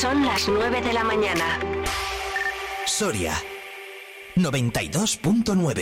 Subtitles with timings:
[0.00, 1.60] Son las 9 de la mañana.
[2.86, 3.34] Soria
[4.34, 5.74] 92.9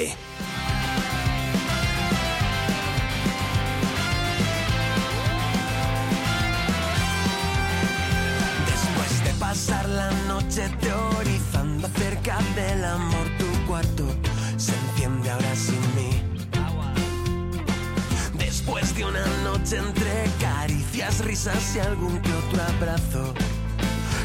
[8.66, 14.04] Después de pasar la noche teorizando acerca del amor, tu cuarto
[14.56, 16.10] se enciende ahora sin mí.
[18.34, 23.34] Después de una noche entre caricias, risas y algún que otro abrazo.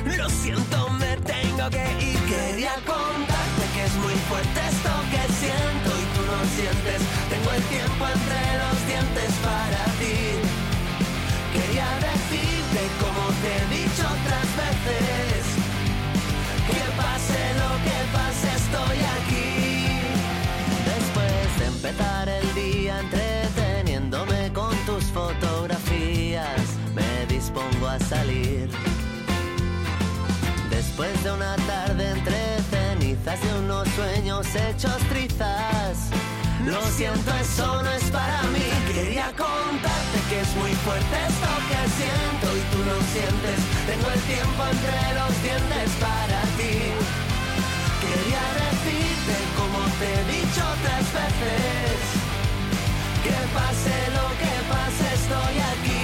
[0.06, 2.20] Lo siento, me tengo que ir.
[2.28, 7.02] Quería contarte que es muy fuerte esto que siento y tú no sientes.
[7.30, 10.44] Tengo el tiempo entre los dientes para ti.
[11.54, 15.40] Quería decirte como te he dicho otras veces.
[16.68, 19.50] Que pase lo que pase, estoy aquí.
[20.94, 26.62] Después de empezar el día entreteniéndome con tus fotografías,
[26.94, 28.70] me dispongo a salir.
[30.96, 32.38] Después de una tarde entre
[32.70, 35.98] cenizas y unos sueños hechos trizas.
[36.68, 38.62] Lo siento, eso no es para mí.
[38.94, 43.58] Quería contarte que es muy fuerte esto que siento y tú no sientes.
[43.90, 46.78] Tengo el tiempo entre los dientes para ti.
[48.06, 51.98] Quería decirte como te he dicho otras veces.
[53.26, 56.03] Que pase lo que pase, estoy aquí.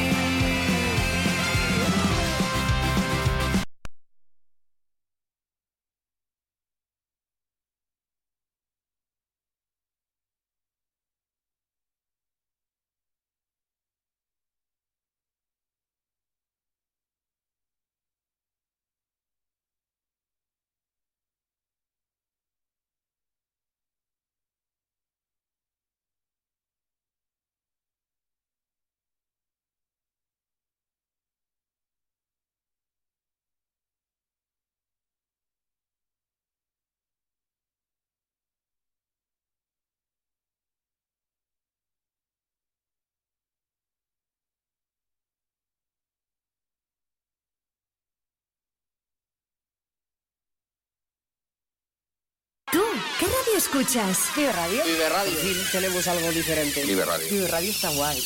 [53.39, 54.19] Radio escuchas?
[54.35, 54.83] Vive Radio.
[54.83, 55.39] Vive Radio.
[55.41, 56.83] Sí, tenemos algo diferente.
[56.83, 57.27] Vive Radio.
[57.29, 58.17] Vive Radio está guay.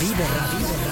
[0.00, 0.58] Vive Radio.
[0.58, 0.91] Vive Radio.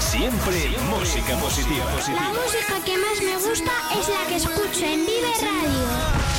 [0.00, 1.84] Siempre música positiva.
[1.84, 6.30] La música que más me gusta es la que escucho en Vive Radio.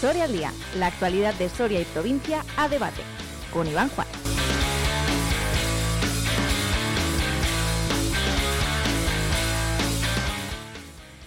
[0.00, 3.02] Soria al día, la actualidad de Soria y provincia a debate,
[3.52, 4.06] con Iván Juan.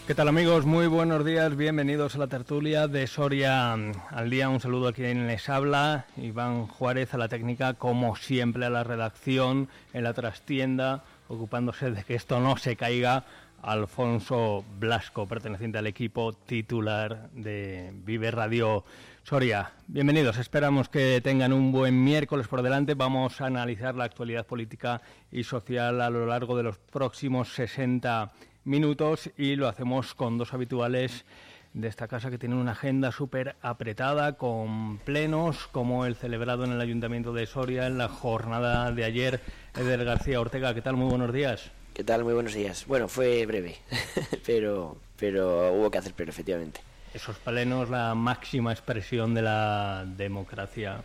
[0.07, 0.65] ¿Qué tal amigos?
[0.65, 4.49] Muy buenos días, bienvenidos a la tertulia de Soria al día.
[4.49, 8.83] Un saludo a quien les habla, Iván Juárez a la técnica, como siempre a la
[8.83, 13.25] redacción, en la trastienda, ocupándose de que esto no se caiga,
[13.61, 18.83] Alfonso Blasco, perteneciente al equipo titular de Vive Radio
[19.23, 19.71] Soria.
[19.87, 22.95] Bienvenidos, esperamos que tengan un buen miércoles por delante.
[22.95, 24.99] Vamos a analizar la actualidad política
[25.31, 28.31] y social a lo largo de los próximos 60
[28.63, 31.25] minutos y lo hacemos con dos habituales
[31.73, 36.73] de esta casa que tienen una agenda súper apretada con plenos como el celebrado en
[36.73, 39.41] el Ayuntamiento de Soria en la jornada de ayer.
[39.75, 40.97] Eder García Ortega, ¿qué tal?
[40.97, 41.71] Muy buenos días.
[41.93, 42.23] ¿Qué tal?
[42.23, 42.85] Muy buenos días.
[42.87, 43.77] Bueno, fue breve,
[44.45, 46.81] pero, pero hubo que hacer, pero efectivamente.
[47.13, 51.03] Esos plenos, la máxima expresión de la democracia,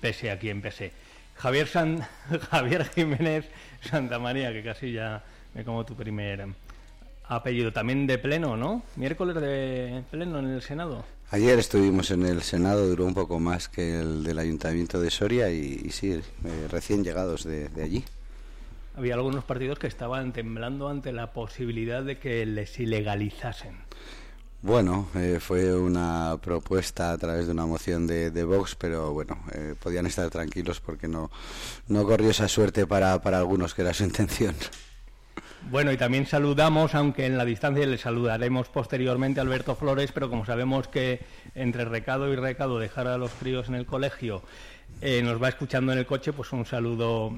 [0.00, 0.92] pese a quien pese.
[1.34, 2.00] Javier, San...
[2.50, 3.46] Javier Jiménez
[3.82, 5.22] Santa María, que casi ya
[5.54, 6.46] me como tu primer
[7.28, 7.72] apellido.
[7.72, 8.82] También de pleno, ¿no?
[8.96, 11.04] Miércoles de pleno en el Senado.
[11.30, 15.50] Ayer estuvimos en el Senado, duró un poco más que el del Ayuntamiento de Soria
[15.50, 16.22] y, y sí, eh,
[16.70, 18.04] recién llegados de, de allí.
[18.96, 23.76] Había algunos partidos que estaban temblando ante la posibilidad de que les ilegalizasen.
[24.62, 29.74] Bueno, eh, fue una propuesta a través de una moción de, Vox, pero bueno, eh,
[29.80, 31.30] podían estar tranquilos porque no,
[31.88, 34.54] no corrió esa suerte para, para algunos, que era su intención.
[35.70, 40.30] Bueno, y también saludamos, aunque en la distancia le saludaremos posteriormente a Alberto Flores, pero
[40.30, 41.20] como sabemos que
[41.54, 44.42] entre recado y recado dejar a los críos en el colegio
[45.00, 47.32] eh, nos va escuchando en el coche, pues un saludo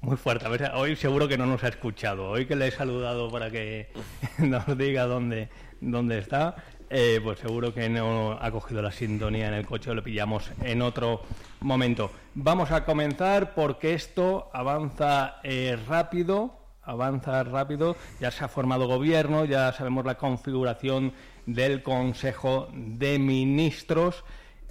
[0.00, 0.46] muy fuerte.
[0.46, 2.28] A ver, hoy seguro que no nos ha escuchado.
[2.28, 3.88] Hoy que le he saludado para que
[4.38, 5.48] nos diga dónde,
[5.80, 6.56] dónde está,
[6.90, 10.50] eh, pues seguro que no ha cogido la sintonía en el coche o lo pillamos
[10.62, 11.22] en otro
[11.60, 12.10] momento.
[12.34, 19.44] Vamos a comenzar porque esto avanza eh, rápido avanza rápido, ya se ha formado gobierno,
[19.44, 21.12] ya sabemos la configuración
[21.46, 24.24] del Consejo de Ministros.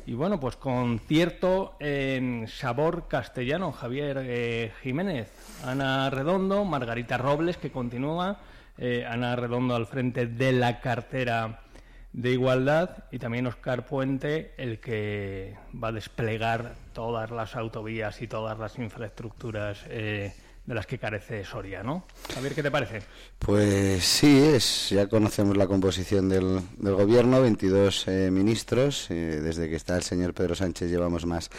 [0.05, 5.31] Y bueno, pues con cierto eh, sabor castellano, Javier eh, Jiménez,
[5.65, 8.39] Ana Redondo, Margarita Robles que continúa,
[8.77, 11.61] eh, Ana Redondo al frente de la cartera
[12.11, 13.05] de igualdad.
[13.11, 18.77] Y también Oscar Puente, el que va a desplegar todas las autovías y todas las
[18.77, 19.85] infraestructuras
[20.65, 22.05] de las que carece Soria, ¿no?
[22.37, 23.01] A ver qué te parece.
[23.37, 29.69] Pues sí, es, ya conocemos la composición del, del gobierno, 22 eh, ministros, eh, desde
[29.69, 31.49] que está el señor Pedro Sánchez llevamos más,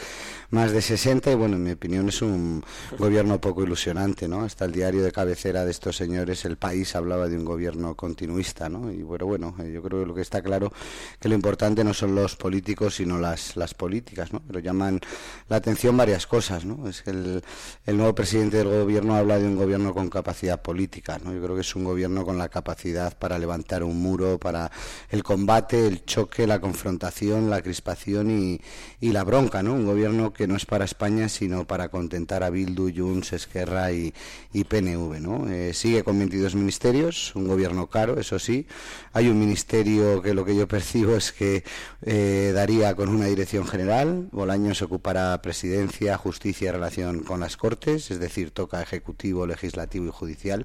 [0.48, 2.64] más de 60 y bueno, en mi opinión es un
[2.98, 4.42] gobierno poco ilusionante, ¿no?
[4.42, 8.70] Hasta el diario de cabecera de estos señores, El País, hablaba de un gobierno continuista,
[8.70, 8.90] ¿no?
[8.90, 10.72] Y bueno, bueno, eh, yo creo que lo que está claro
[11.20, 14.40] que lo importante no son los políticos, sino las, las políticas, ¿no?
[14.46, 15.00] Pero llaman
[15.48, 16.88] la atención varias cosas, ¿no?
[16.88, 17.42] Es que el,
[17.84, 21.32] el nuevo presidente del gobierno gobierno habla de un gobierno con capacidad política, ¿no?
[21.32, 24.70] Yo creo que es un gobierno con la capacidad para levantar un muro, para
[25.10, 28.60] el combate, el choque, la confrontación, la crispación y,
[29.00, 29.74] la bronca, ¿no?
[29.74, 34.12] Un gobierno que no es para España, sino para contentar a Bildu, Junts, Esquerra y,
[34.52, 35.48] PNV, ¿no?
[35.50, 38.68] Eh, sigue con 22 ministerios, un gobierno caro, eso sí.
[39.12, 41.64] Hay un ministerio que lo que yo percibo es que
[42.02, 44.28] eh, daría con una dirección general.
[44.30, 50.10] Bolaños ocupará presidencia, justicia y relación con las Cortes, es decir, toca ejecutivo, legislativo y
[50.10, 50.64] judicial.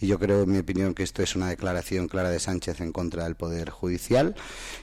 [0.00, 2.92] Y yo creo, en mi opinión, que esto es una declaración clara de Sánchez en
[2.92, 4.34] contra del Poder Judicial.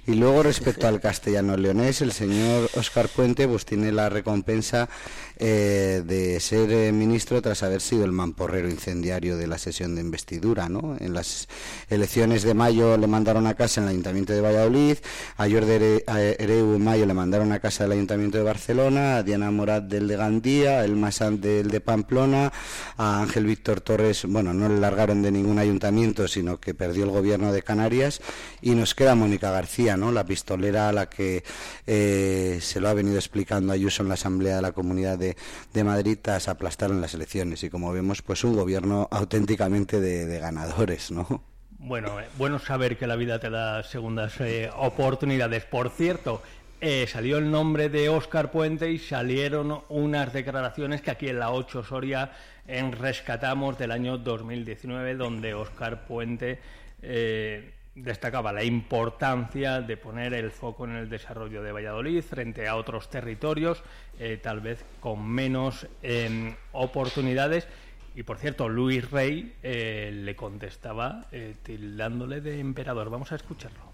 [0.05, 4.89] Y luego, respecto al castellano leonés, el señor Oscar Puente pues tiene la recompensa
[5.37, 10.01] eh, de ser eh, ministro tras haber sido el mamporrero incendiario de la sesión de
[10.01, 10.69] investidura.
[10.69, 10.95] ¿no?
[10.99, 11.47] En las
[11.89, 14.97] elecciones de mayo le mandaron a casa en el Ayuntamiento de Valladolid,
[15.37, 19.51] a Jordi Ereu en mayo le mandaron a casa del Ayuntamiento de Barcelona, a Diana
[19.51, 22.51] Morat del de Gandía, El Masán del de Pamplona,
[22.97, 27.11] a Ángel Víctor Torres, bueno, no le largaron de ningún ayuntamiento, sino que perdió el
[27.11, 28.21] gobierno de Canarias
[28.61, 30.11] y nos queda Mónica García, ¿no?
[30.11, 31.43] La pistolera a la que
[31.87, 35.35] eh, se lo ha venido explicando Ayuso en la Asamblea de la Comunidad de,
[35.83, 41.11] Madrid tras aplastar en las elecciones y como vemos, pues un gobierno auténticamente de, ganadores,
[41.11, 41.43] ¿no?
[41.79, 45.65] Bueno, eh, bueno saber que la vida te da segundas eh, oportunidades.
[45.65, 46.41] Por cierto,
[46.85, 51.51] eh, salió el nombre de Óscar Puente y salieron unas declaraciones que aquí en la
[51.51, 52.31] 8 Soria
[52.67, 56.59] en rescatamos del año 2019, donde Óscar Puente
[57.01, 62.75] eh, destacaba la importancia de poner el foco en el desarrollo de Valladolid frente a
[62.75, 63.83] otros territorios,
[64.19, 67.67] eh, tal vez con menos em, oportunidades.
[68.15, 71.25] Y por cierto, Luis Rey le contestaba
[71.63, 73.09] tildándole de emperador.
[73.09, 73.92] Vamos a escucharlo.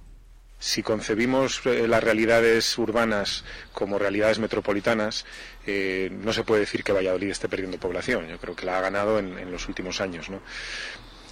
[0.60, 5.26] Si concebimos eh, las realidades urbanas como realidades metropolitanas,
[5.66, 8.28] eh, no se puede decir que Valladolid esté perdiendo población.
[8.28, 10.28] Yo creo que la ha ganado en, los últimos años.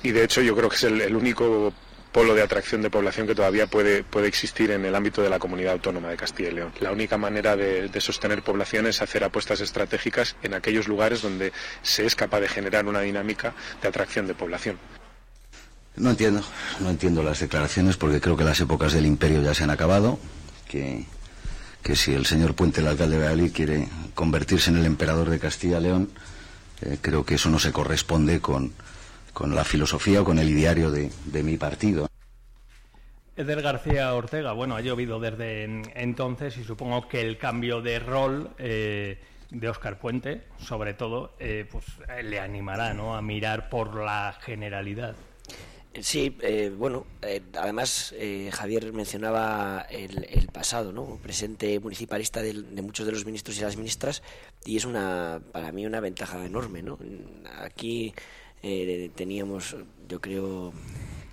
[0.02, 1.74] Y de hecho yo creo que es el, único
[2.14, 5.40] polo de atracción de población que todavía puede, puede, existir en el ámbito de la
[5.40, 6.72] comunidad autónoma de Castilla y León.
[6.80, 11.52] La única manera de, de, sostener población es hacer apuestas estratégicas en aquellos lugares donde
[11.82, 14.80] se es capaz de generar una dinámica de atracción de población.
[15.98, 16.42] No entiendo,
[16.80, 20.20] no entiendo las declaraciones porque creo que las épocas del imperio ya se han acabado,
[20.68, 21.06] que,
[21.82, 25.40] que si el señor Puente, el alcalde de Valladolid, quiere convertirse en el emperador de
[25.40, 26.12] Castilla y León,
[26.82, 28.74] eh, creo que eso no se corresponde con,
[29.34, 32.08] con la filosofía o con el ideario de, de mi partido.
[33.36, 35.64] Eder García Ortega, bueno, ha llovido desde
[35.96, 41.68] entonces y supongo que el cambio de rol eh, de Óscar Puente, sobre todo, eh,
[41.72, 41.86] pues
[42.24, 43.16] le animará ¿no?
[43.16, 45.16] a mirar por la generalidad.
[46.00, 51.20] Sí, eh, bueno, eh, además eh, Javier mencionaba el, pasado, ¿no?
[51.22, 54.22] Presente municipalista de, muchos de los ministros y las ministras
[54.64, 57.00] y es una, para mí, una ventaja enorme, ¿no?
[57.62, 58.14] Aquí
[59.16, 59.76] teníamos,
[60.08, 60.74] yo creo,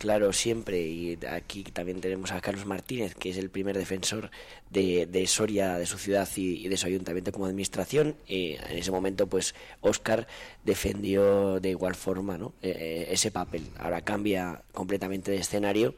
[0.04, 4.30] claro siempre, y aquí también tenemos a Carlos Martínez, que es el primer defensor
[4.68, 8.14] de, de Soria, de su ciudad y, de su ayuntamiento como administración.
[8.28, 10.26] Y en ese momento, pues, Óscar
[10.62, 12.52] defendió de igual forma ¿no?
[12.60, 13.62] E, e, ese papel.
[13.78, 15.94] Ahora cambia completamente de escenario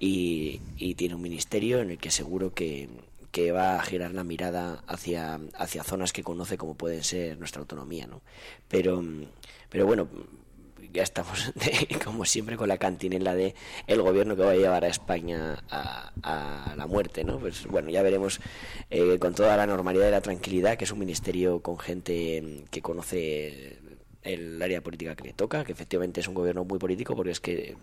[0.00, 0.60] y,
[0.96, 2.88] tiene un ministerio en el que seguro que,
[3.30, 7.60] que va a girar la mirada hacia, hacia zonas que conoce como pueden ser nuestra
[7.60, 8.22] autonomía, ¿no?
[8.66, 9.04] Pero,
[9.70, 10.08] pero bueno,
[10.96, 11.52] ya estamos
[12.04, 13.54] como siempre con la cantinela de
[13.86, 17.38] el gobierno que va a llevar a España a, la muerte, ¿no?
[17.38, 18.40] Pues bueno, ya veremos
[18.90, 22.82] eh, con toda la normalidad y la tranquilidad que es un ministerio con gente que
[22.82, 23.78] conoce
[24.22, 27.40] el área política que le toca, que efectivamente es un gobierno muy político porque es
[27.40, 27.76] que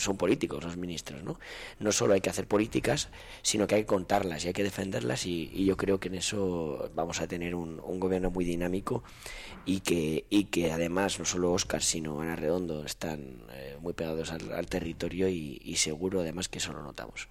[0.00, 1.38] son políticos los ministros, ¿no?
[1.78, 3.08] No solo hay que hacer políticas,
[3.42, 6.90] sino que hay que contarlas y hay que defenderlas y, yo creo que en eso
[6.94, 9.04] vamos a tener un, gobierno muy dinámico
[9.66, 14.32] y que, y que además no solo Oscar, sino Ana Redondo están eh, muy pegados
[14.32, 17.28] al, territorio y, seguro además que eso lo notamos.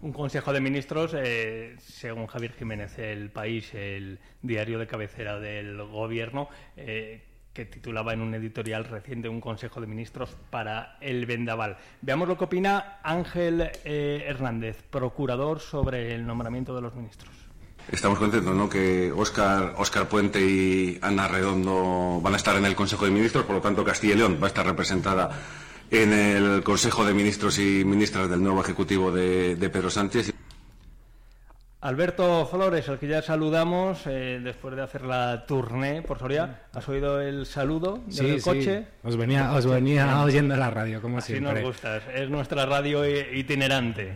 [0.00, 5.82] Un Consejo de Ministros, eh, según Javier Jiménez, el país, el diario de cabecera del
[5.82, 7.22] Gobierno, eh,
[7.58, 11.76] que titulaba en un editorial reciente un Consejo de Ministros para el Vendaval.
[12.02, 17.34] Veamos lo que opina Ángel eh, Hernández, procurador sobre el nombramiento de los ministros.
[17.90, 18.68] Estamos contentos, ¿no?
[18.68, 23.44] Que Óscar, Óscar Puente y Ana Redondo van a estar en el Consejo de Ministros,
[23.44, 25.28] por lo tanto Castilla y León va a estar representada
[25.90, 30.32] en el Consejo de Ministros y Ministras del nuevo Ejecutivo de Pedro Sánchez.
[31.80, 36.62] Alberto Flores, al que ya saludamos eh, después de hacer la tournée por Soria.
[36.72, 38.80] ¿Has oído el saludo del coche?
[38.80, 38.86] Sí.
[39.04, 41.54] Os venía, os venía oyendo la radio, como Así siempre.
[41.54, 42.02] nos gustas.
[42.12, 44.14] Es nuestra radio itinerante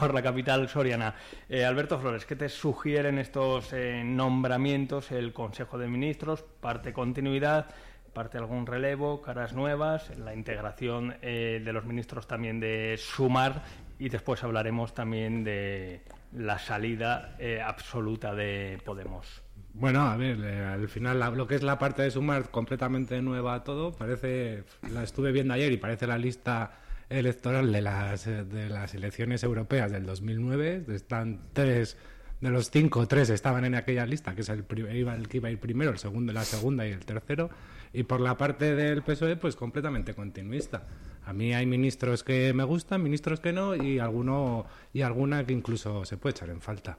[0.00, 1.14] por la capital soriana.
[1.50, 5.12] Eh, Alberto Flores, ¿qué te sugieren estos eh, nombramientos?
[5.12, 7.66] El Consejo de Ministros, parte continuidad,
[8.14, 13.62] parte algún relevo, caras nuevas, la integración de los ministros también de Sumar
[14.02, 16.00] y después hablaremos también de
[16.32, 19.42] la salida eh, absoluta de Podemos.
[19.74, 23.62] Bueno, a ver, eh, al final lo que es la parte de sumar completamente nueva
[23.62, 26.72] todo, parece, la estuve viendo ayer y parece la lista
[27.08, 30.84] electoral de las, de las elecciones europeas del 2009.
[30.88, 31.96] Están tres,
[32.40, 35.52] de los cinco, tres estaban en aquella lista, que es el, el que iba a
[35.52, 37.50] ir primero, el segundo, la segunda y el tercero.
[37.92, 40.84] Y por la parte del PSOE, pues completamente continuista.
[41.24, 45.52] A mí hay ministros que me gustan, ministros que no, y alguno y alguna que
[45.52, 46.98] incluso se puede echar en falta.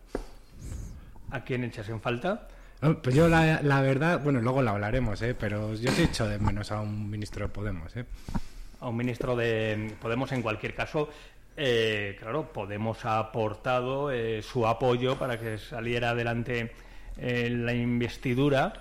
[1.32, 2.48] ¿A quién echas en falta?
[3.02, 5.36] Pues yo la, la verdad, bueno, luego la hablaremos, ¿eh?
[5.38, 7.96] pero yo sí echo de menos a un ministro de Podemos.
[7.96, 8.06] ¿eh?
[8.82, 11.10] A un ministro de Podemos en cualquier caso.
[11.56, 16.72] Eh, claro, Podemos ha aportado eh, su apoyo para que saliera adelante
[17.18, 18.74] eh, la investidura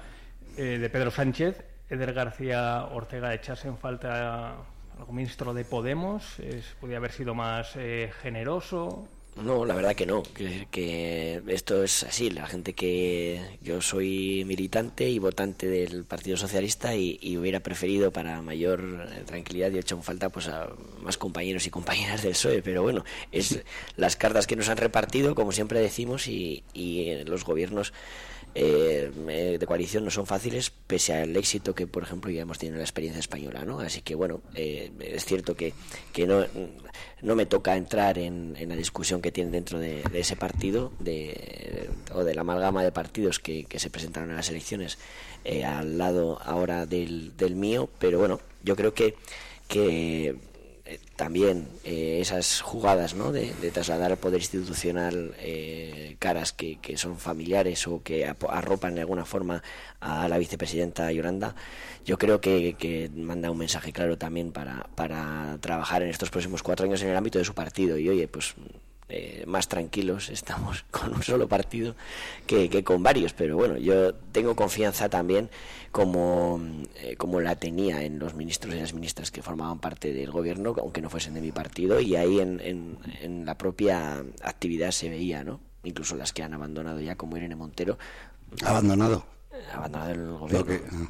[0.57, 1.65] de Pedro Sánchez.
[1.93, 4.55] Eder García Ortega, echarse en falta
[4.99, 6.41] algún ministro de Podemos?
[6.81, 9.07] ¿Podría haber sido más eh, generoso?
[9.35, 10.23] No, la verdad que no,
[10.71, 16.95] que, esto es así, la gente que yo soy militante y votante del Partido Socialista
[16.95, 20.69] y, hubiera preferido para mayor eh, tranquilidad y he hecho falta pues a
[21.03, 23.63] más compañeros y compañeras del PSOE, pero bueno, es
[23.97, 27.95] las cartas que nos han repartido, como siempre decimos, y, y los gobiernos
[28.55, 32.75] eh, de coalición no son fáciles, pese al éxito que, por ejemplo, ya hemos tenido
[32.75, 33.81] en la experiencia española, ¿no?
[33.81, 35.73] Así que, bueno, eh, es cierto que,
[36.13, 36.45] que no,
[37.23, 42.25] no me toca entrar en, la discusión que tiene dentro de, ese partido de, o
[42.25, 44.99] de la amalgama de partidos que, que se presentaron en las elecciones
[45.45, 49.17] eh, al lado ahora del, del mío, pero bueno, yo creo que,
[49.69, 50.37] que
[50.93, 53.31] eh, también eh, esas jugadas ¿no?
[53.31, 59.25] de, trasladar al poder institucional eh, caras que, son familiares o que arropan de alguna
[59.25, 59.63] forma
[60.01, 61.55] a la vicepresidenta Yolanda,
[62.05, 66.85] yo creo que, manda un mensaje claro también para, para trabajar en estos próximos cuatro
[66.85, 67.97] años en el ámbito de su partido.
[67.97, 68.55] Y oye, pues
[69.47, 71.95] más tranquilos estamos con un solo partido
[72.47, 73.33] que, que, con varios.
[73.33, 75.51] Pero bueno, yo tengo confianza también
[75.93, 76.59] como,
[76.97, 80.75] eh, como la tenía en los ministros y las ministras que formaban parte del gobierno,
[80.79, 85.45] aunque no fuesen de mi partido, y ahí en, en, la propia actividad se veía,
[85.45, 85.61] ¿no?
[85.85, 87.99] Incluso las que han abandonado ya, como Irene Montero.
[88.65, 89.27] ¿Abandonado?
[89.73, 90.79] Abandonado el gobierno.
[90.93, 91.07] Ah.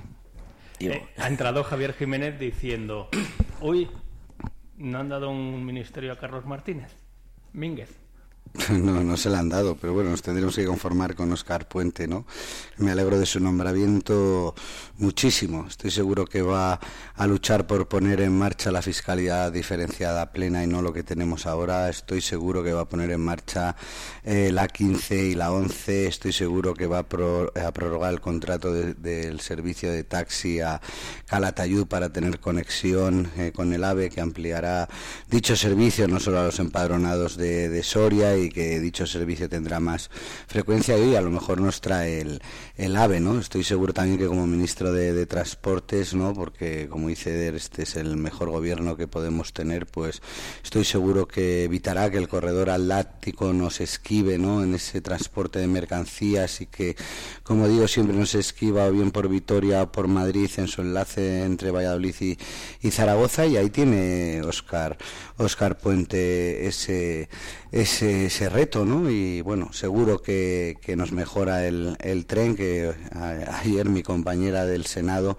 [0.81, 3.09] Eh, ha entrado Javier Jiménez diciendo,
[3.61, 3.89] uy,
[4.77, 7.02] no han dado un ministerio a Carlos Martínez.
[7.53, 8.02] Mínguez.
[8.83, 12.07] No, no se le han dado, pero bueno, nos tendremos que conformar con Oscar Puente,
[12.07, 12.27] ¿no?
[12.79, 14.55] Me alegro de su nombramiento
[14.99, 15.67] muchísimo.
[15.69, 16.79] Estoy seguro que va
[17.15, 21.47] a luchar por poner en marcha la fiscalidad diferenciada plena y no lo que tenemos
[21.47, 21.89] ahora.
[21.89, 23.77] Estoy seguro que va a poner en marcha
[24.25, 26.07] eh, la 15 y la 11.
[26.07, 30.81] Estoy seguro que va a, prorrogar el contrato del servicio de taxi a
[31.27, 34.89] Calatayud para tener conexión eh, con el AVE, que ampliará
[35.31, 39.81] dicho servicio no solo a los empadronados de, de Soria y que dicho servicio tendrá
[39.81, 40.11] más
[40.47, 42.43] frecuencia y a lo mejor nos trae el,
[42.77, 43.39] el AVE, ¿no?
[43.39, 46.35] Estoy seguro también que como ministro de, de Transportes, ¿no?
[46.35, 50.23] Porque como dice este es el mejor gobierno que podemos tener, pues
[50.63, 54.63] estoy seguro que evitará que el corredor atlántico nos esquive, ¿no?
[54.63, 56.97] En ese transporte de mercancías y que,
[57.43, 61.45] como digo, siempre nos esquiva o bien por Vitoria o por Madrid en su enlace
[61.45, 62.39] entre Valladolid y,
[62.81, 64.97] y Zaragoza y ahí tiene Oscar
[65.37, 67.29] Oscar Puente ese,
[67.73, 69.11] ese, ese reto, ¿no?
[69.11, 72.93] Y bueno, seguro que, que nos mejora el, el tren, que
[73.65, 75.39] ayer mi compañera del Senado,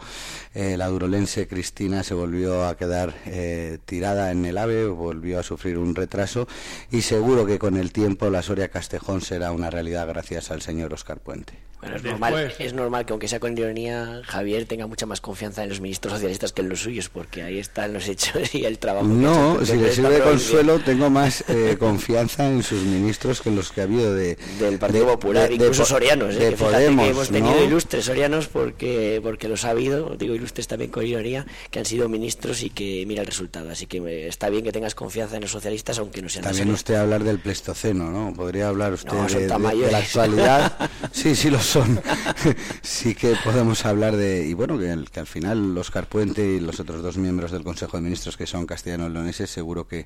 [0.55, 5.43] eh, la durolense Cristina, se volvió a quedar eh, tirada en el AVE, volvió a
[5.43, 6.47] sufrir un retraso
[6.91, 10.93] y seguro que con el tiempo la Soria Castejón será una realidad gracias al señor
[10.93, 11.72] Oscar Puente.
[11.83, 15.63] Bueno, es, normal, es normal que aunque sea con ironía, Javier tenga mucha más confianza
[15.63, 18.79] en los ministros socialistas que en los suyos, porque ahí están los hechos y el
[18.79, 19.05] trabajo.
[19.07, 23.55] No, si le sirve de consuelo, tengo más eh, confianza en sus ministros que en
[23.55, 26.35] los que ha habido de, del Partido Popular, de, incluso sorianos.
[26.35, 27.63] De eh, que Podemos, que hemos tenido ¿no?
[27.63, 32.07] ilustres sorianos porque, porque los ha habido, digo ilustres también con ironía, que han sido
[32.09, 33.69] ministros y que mira el resultado.
[33.69, 36.69] Así que eh, está bien que tengas confianza en los socialistas, aunque no sean También
[36.71, 38.33] usted hablar del Pleistoceno, ¿no?
[38.33, 40.89] Podría hablar usted No, de, de- de la actualidad.
[41.11, 41.59] sí, sí lo
[42.81, 44.45] sí que podemos hablar de...
[44.45, 47.63] Y bueno, que, el- que al final Oscar Puente y los otros dos miembros del
[47.63, 50.05] Consejo de Ministros que son castellanos-leoneses seguro que,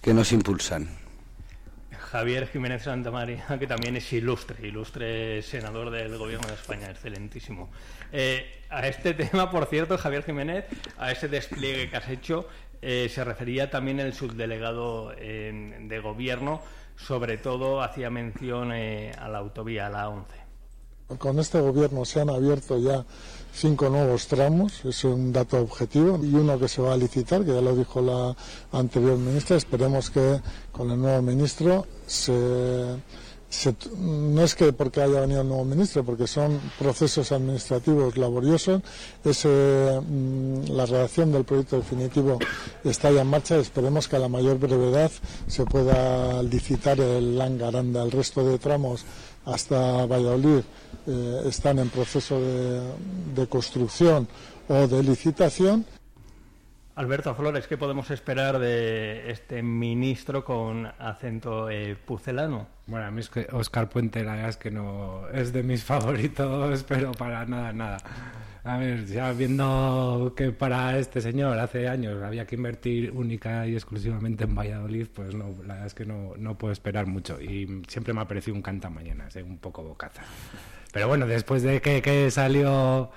[0.00, 0.88] que nos impulsan.
[2.10, 7.70] Javier Jiménez Santamaría, que también es ilustre, ilustre senador del Gobierno de España, excelentísimo.
[8.12, 10.66] Eh, a este tema, por cierto, Javier Jiménez,
[10.98, 12.46] a ese despliegue que has hecho,
[12.82, 16.60] eh, se refería también el subdelegado eh, de Gobierno,
[16.96, 20.41] sobre todo hacía mención a la autovía, a la 11.
[21.18, 23.04] Con este gobierno se han abierto ya
[23.54, 27.52] cinco nuevos tramos, es un dato objetivo, y uno que se va a licitar, que
[27.54, 28.34] ya lo dijo la
[28.72, 29.56] anterior ministra.
[29.56, 30.40] Esperemos que
[30.72, 32.96] con el nuevo ministro se,
[33.50, 38.80] se- no es que porque haya venido el nuevo ministro, porque son procesos administrativos laboriosos.
[39.22, 42.38] Ese, mm, la redacción del proyecto definitivo
[42.84, 43.56] está ya en marcha.
[43.58, 45.10] Esperemos que a la mayor brevedad
[45.46, 48.02] se pueda licitar el Langaranda.
[48.02, 49.04] El resto de tramos
[49.44, 50.62] hasta Valladolid
[51.06, 52.80] eh, están en proceso de,
[53.34, 54.28] de construcción
[54.68, 55.84] o de licitación.
[56.94, 62.66] Alberto Flores, ¿qué podemos esperar de este ministro con acento eh, pucelano?
[62.86, 65.82] Bueno, a mí es que Oscar Puente, la verdad es que no es de mis
[65.84, 67.96] favoritos, pero para nada, nada.
[68.64, 73.74] A ver, ya viendo que para este señor hace años había que invertir única y
[73.74, 77.40] exclusivamente en Valladolid, pues no, la verdad es que no, no puedo esperar mucho.
[77.40, 79.42] Y siempre me ha parecido un cantamañanas, ¿eh?
[79.42, 80.22] un poco bocaza.
[80.92, 83.10] Pero bueno, después de que salió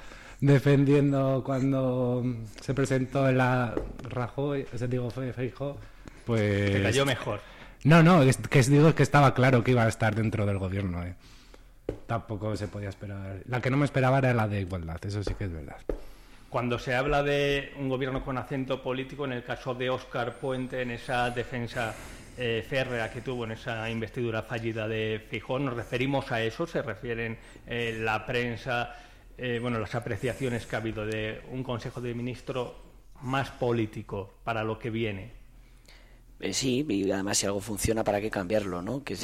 [0.45, 2.23] defendiendo cuando
[2.61, 3.73] se presentó en la
[4.09, 5.77] Rajoy, o sea, digo, Fe- Feijóo,
[6.25, 6.71] pues...
[6.71, 7.39] Te cayó mejor.
[7.83, 10.57] No, no, es que es- digo que estaba claro que iba a estar dentro del
[10.57, 11.03] gobierno.
[11.03, 11.15] ¿eh?
[12.07, 13.37] Tampoco se podía esperar.
[13.47, 15.77] La que no me esperaba era la de igualdad, eso sí que es verdad.
[16.49, 20.81] Cuando se habla de un gobierno con acento político, en el caso de Óscar Puente,
[20.81, 21.93] en esa defensa
[22.37, 26.65] eh, férrea que tuvo en esa investidura fallida de Fijón, ¿nos referimos a eso?
[26.65, 28.95] ¿Se refieren eh, la prensa,
[29.37, 32.71] eh, bueno, las apreciaciones que ha habido de un Consejo de Ministros
[33.21, 35.31] más político para lo que viene?
[36.39, 38.81] Eh, sí, y además si algo funciona, ¿para qué cambiarlo?
[38.81, 39.03] ¿no?
[39.03, 39.15] Que,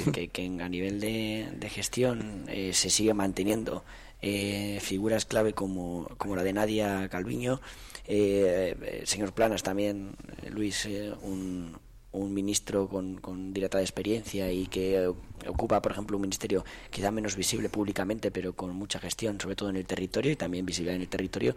[0.62, 3.84] a nivel de, de gestión eh, se sigue manteniendo
[4.82, 7.60] figuras clave como, como la de Nadia Calviño,
[8.06, 10.12] señor Planas también,
[10.52, 10.88] Luis,
[11.24, 11.76] un,
[12.12, 15.12] un ministro con, con dilatada experiencia y que
[15.48, 19.70] ocupa, por ejemplo, un ministerio quizá menos visible públicamente, pero con mucha gestión, sobre todo
[19.70, 21.56] en el territorio y también visible en el territorio.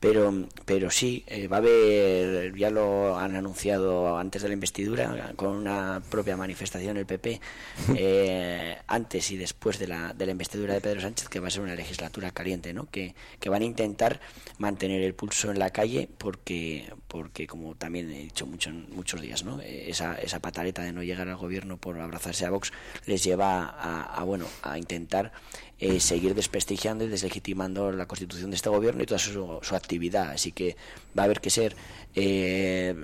[0.00, 5.32] Pero, pero sí, eh, va a haber, ya lo han anunciado antes de la investidura,
[5.36, 7.40] con una propia manifestación el PP,
[7.96, 11.50] eh, antes y después de la, de la investidura de Pedro Sánchez, que va a
[11.50, 12.88] ser una legislatura caliente, ¿no?
[12.90, 14.20] que, que van a intentar
[14.58, 19.44] mantener el pulso en la calle porque, porque como también he dicho mucho, muchos días,
[19.44, 19.60] ¿no?
[19.60, 22.72] Esa, esa pataleta de no llegar al gobierno por abrazarse a Vox
[23.06, 25.32] les lleva a, a, bueno, a intentar
[25.78, 30.30] eh, seguir desprestigiando y deslegitimando la constitución de este gobierno y toda su, su actividad.
[30.30, 30.76] Así que
[31.16, 31.76] va a haber que ser
[32.14, 32.94] eh,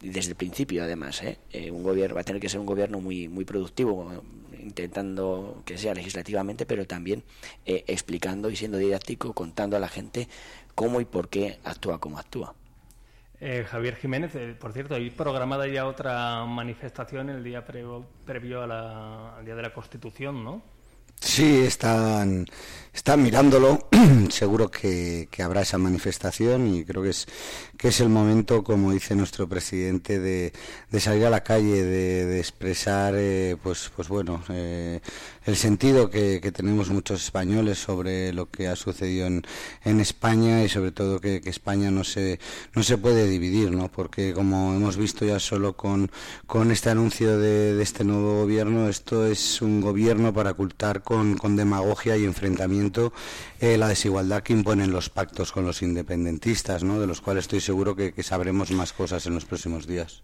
[0.00, 1.38] desde el principio además ¿eh?
[1.52, 4.22] Eh, un gobierno va a tener que ser un gobierno muy muy productivo
[4.60, 7.24] intentando que sea legislativamente pero también
[7.66, 10.28] eh, explicando y siendo didáctico contando a la gente
[10.74, 12.54] cómo y por qué actúa como actúa
[13.40, 18.62] Eh, Javier Jiménez, eh, por cierto, hay programada ya otra manifestación el día previo, previo
[18.62, 20.60] a la- al Día de la Constitución, ¿no?
[21.20, 22.46] Sí, están,
[22.98, 23.88] están mirándolo.
[24.28, 27.26] seguro que, habrá esa manifestación y creo que es
[27.76, 30.52] que es el momento, como dice nuestro presidente, de,
[30.98, 35.00] salir a la calle, de, expresar, eh, pues, pues bueno, eh,
[35.46, 39.44] el sentido que, tenemos muchos españoles sobre lo que ha sucedido en,
[39.84, 42.40] en España y sobre todo que, España no se
[42.74, 43.88] no se puede dividir, ¿no?
[43.88, 46.10] Porque como hemos visto ya solo con,
[46.46, 51.54] con este anuncio de, este nuevo gobierno, esto es un gobierno para ocultar con, con
[51.54, 52.87] demagogia y enfrentamiento
[53.60, 57.00] eh, la desigualdad que imponen los pactos con los independentistas, ¿no?
[57.00, 60.22] De los cuales estoy seguro que, sabremos más cosas en los próximos días.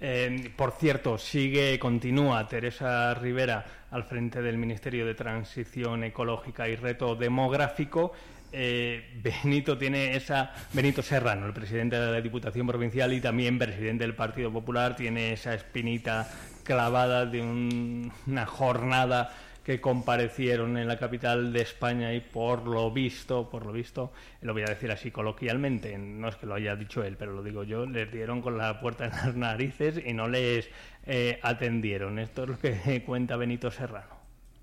[0.00, 6.76] Eh, por cierto, sigue, continúa Teresa Rivera al frente del Ministerio de Transición Ecológica y
[6.76, 8.12] Reto Demográfico.
[8.50, 14.04] Eh, Benito tiene esa Benito Serrano, el presidente de la Diputación Provincial y también presidente
[14.04, 16.30] del Partido Popular, tiene esa espinita
[16.64, 19.34] clavada de una jornada
[19.68, 24.54] que comparecieron en la capital de España y por lo visto, por lo visto, lo
[24.54, 27.64] voy a decir así coloquialmente, no es que lo haya dicho él, pero lo digo
[27.64, 30.70] yo, les dieron con la puerta en las narices y no les
[31.04, 32.18] eh, atendieron.
[32.18, 34.16] Esto es lo que cuenta Benito Serrano.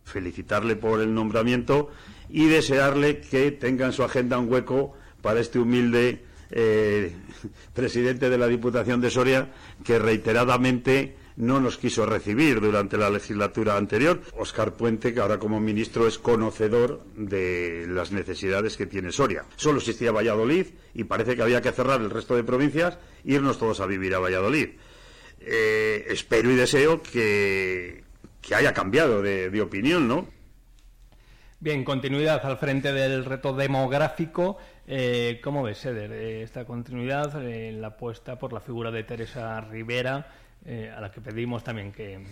[0.06, 1.91] Felicitarle por el nombramiento
[2.28, 7.15] y desearle que tenga en su agenda un hueco para este humilde eh,
[7.76, 9.50] presidente de la Diputación de Soria
[9.84, 14.21] que reiteradamente no nos quiso recibir durante la legislatura anterior.
[14.38, 19.45] Óscar Puente, que ahora como ministro es conocedor de las necesidades que tiene Soria.
[19.56, 23.60] Solo existía Valladolid y parece que había que cerrar el resto de provincias e irnos
[23.60, 24.69] todos a vivir a Valladolid.
[25.41, 28.04] Eh, espero y deseo que,
[28.56, 30.28] haya cambiado de, opinión, ¿no?
[31.60, 34.58] Bien, continuidad al frente del reto demográfico.
[34.88, 40.28] Eh, ¿Cómo ves, Eder, eh, esta continuidad, la apuesta por la figura de Teresa Rivera?
[40.67, 42.25] Eh, a la que pedimos también que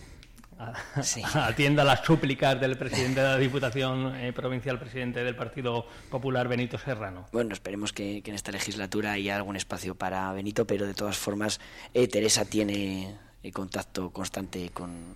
[1.35, 6.79] atienda las súplicas del presidente de la Diputación eh, Provincial, presidente del Partido Popular, Benito
[6.79, 7.27] Serrano.
[7.31, 11.59] Bueno, esperemos que, en esta legislatura haya algún espacio para Benito, pero de todas formas,
[11.93, 13.15] eh, Teresa tiene
[13.53, 15.13] contacto constante con,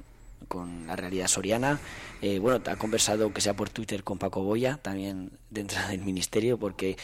[0.47, 1.79] con la realidad soriana.
[2.21, 6.57] Eh, bueno, ha conversado, que sea por Twitter, con Paco Boya, también dentro del ministerio,
[6.57, 6.97] porque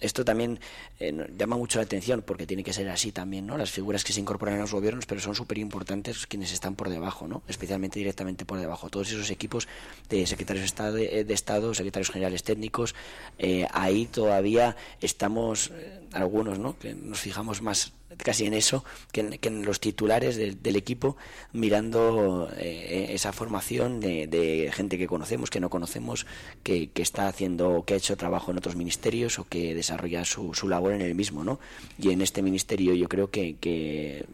[0.00, 0.60] esto también
[0.98, 3.56] eh, llama mucho la atención, porque tiene que ser así también, ¿no?
[3.56, 6.90] Las figuras que se incorporan a los gobiernos, pero son súper importantes quienes están por
[6.90, 7.42] debajo, ¿no?
[7.48, 8.90] Especialmente directamente por debajo.
[8.90, 9.66] Todos esos equipos
[10.08, 12.94] de secretarios de Estado, de Estado secretarios generales técnicos,
[13.38, 15.72] eh, ahí todavía estamos,
[16.12, 16.78] algunos, ¿no?
[16.78, 21.16] Que nos fijamos más casi en eso que en, los titulares del equipo
[21.52, 24.26] mirando eh, esa formación de,
[24.72, 26.26] gente que conocemos, que no conocemos,
[26.62, 30.68] que, está haciendo, que ha hecho trabajo en otros ministerios o que desarrolla su, su
[30.68, 31.58] labor en el mismo, ¿no?
[31.98, 34.24] Y en este ministerio yo creo que, que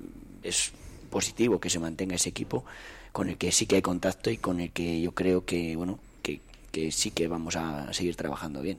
[0.43, 0.73] es
[1.11, 2.65] positivo que se mantenga ese equipo
[3.13, 5.99] con el que sí que hay contacto y con el que yo creo que, bueno,
[6.23, 8.79] que, que sí que vamos a seguir trabajando bien.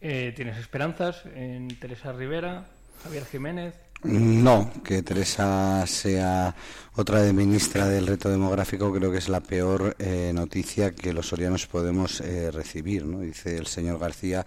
[0.00, 2.66] Eh, ¿Tienes esperanzas en Teresa Rivera,
[3.02, 3.74] Javier Jiménez?
[4.04, 6.54] No, que Teresa sea
[7.00, 11.28] otra de ministra del reto demográfico creo que es la peor eh, noticia que los
[11.28, 13.06] sorianos podemos eh, recibir.
[13.06, 13.20] ¿no?
[13.20, 14.44] Dice el señor García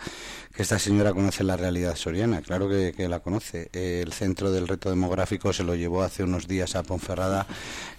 [0.54, 2.42] que esta señora conoce la realidad soriana.
[2.42, 3.70] Claro que, la conoce.
[3.72, 7.48] el centro del reto demográfico se lo llevó hace unos días a Ponferrada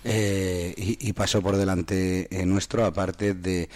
[0.04, 3.70] eh, y, pasó por delante nuestro, aparte de,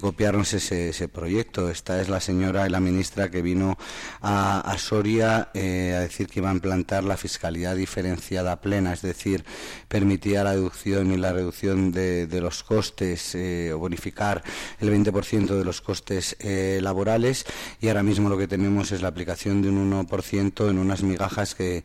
[0.00, 1.68] copiarnos ese, proyecto.
[1.68, 3.76] Esta es la señora y la ministra que vino
[4.22, 9.44] a, a Soria a decir que iba a implantar la fiscalidad diferenciada plena, es decir,
[9.86, 14.42] permitía la deducción y la reducción de, los costes eh, o bonificar
[14.80, 17.44] el 20% de los costes eh, laborales
[17.80, 21.54] y ahora mismo lo que tenemos es la aplicación de un 1% en unas migajas
[21.54, 21.84] que,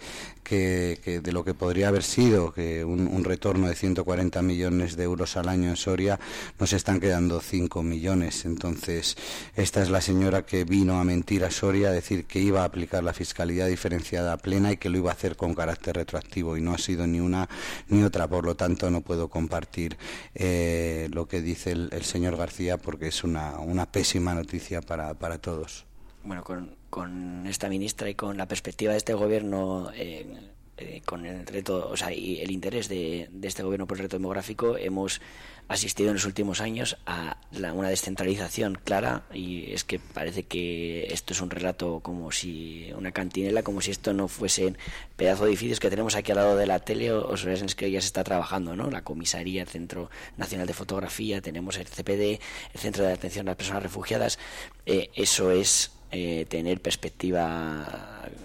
[0.50, 5.50] de lo que podría haber sido que un, retorno de 140 millones de euros al
[5.50, 6.20] año en Soria
[6.58, 8.46] nos están quedando 5 millones.
[8.46, 9.18] Entonces,
[9.56, 12.66] esta es la señora que vino a mentir a Soria, a decir que iba a
[12.66, 16.62] aplicar la fiscalidad diferenciada plena y que lo iba a hacer con carácter retroactivo y
[16.62, 17.50] no ha sido ni una
[17.90, 18.28] ni otra.
[18.28, 19.98] Por lo tanto, no puedo compartir
[20.36, 25.38] eh, lo que dice el, señor García porque es una, una pésima noticia para, para
[25.38, 25.86] todos.
[26.24, 31.26] Bueno, con, con esta ministra y con la perspectiva de este gobierno, eh, eh, con
[31.26, 35.22] el reto, o sea, y el interés de, este gobierno por el reto demográfico, hemos
[35.68, 41.34] asistido en los últimos años a una descentralización clara y es que parece que esto
[41.34, 44.78] es un relato como si una cantinela, como si esto no fuesen
[45.16, 47.92] pedazos de edificios que tenemos aquí al lado de la tele o, o en que
[47.92, 48.90] ya se está trabajando, ¿no?
[48.92, 52.40] La comisaría, el Centro Nacional de Fotografía, tenemos el CPD,
[52.74, 54.40] el Centro de Atención a las Personas Refugiadas.
[54.86, 57.86] Eh, eso es eh, tener perspectiva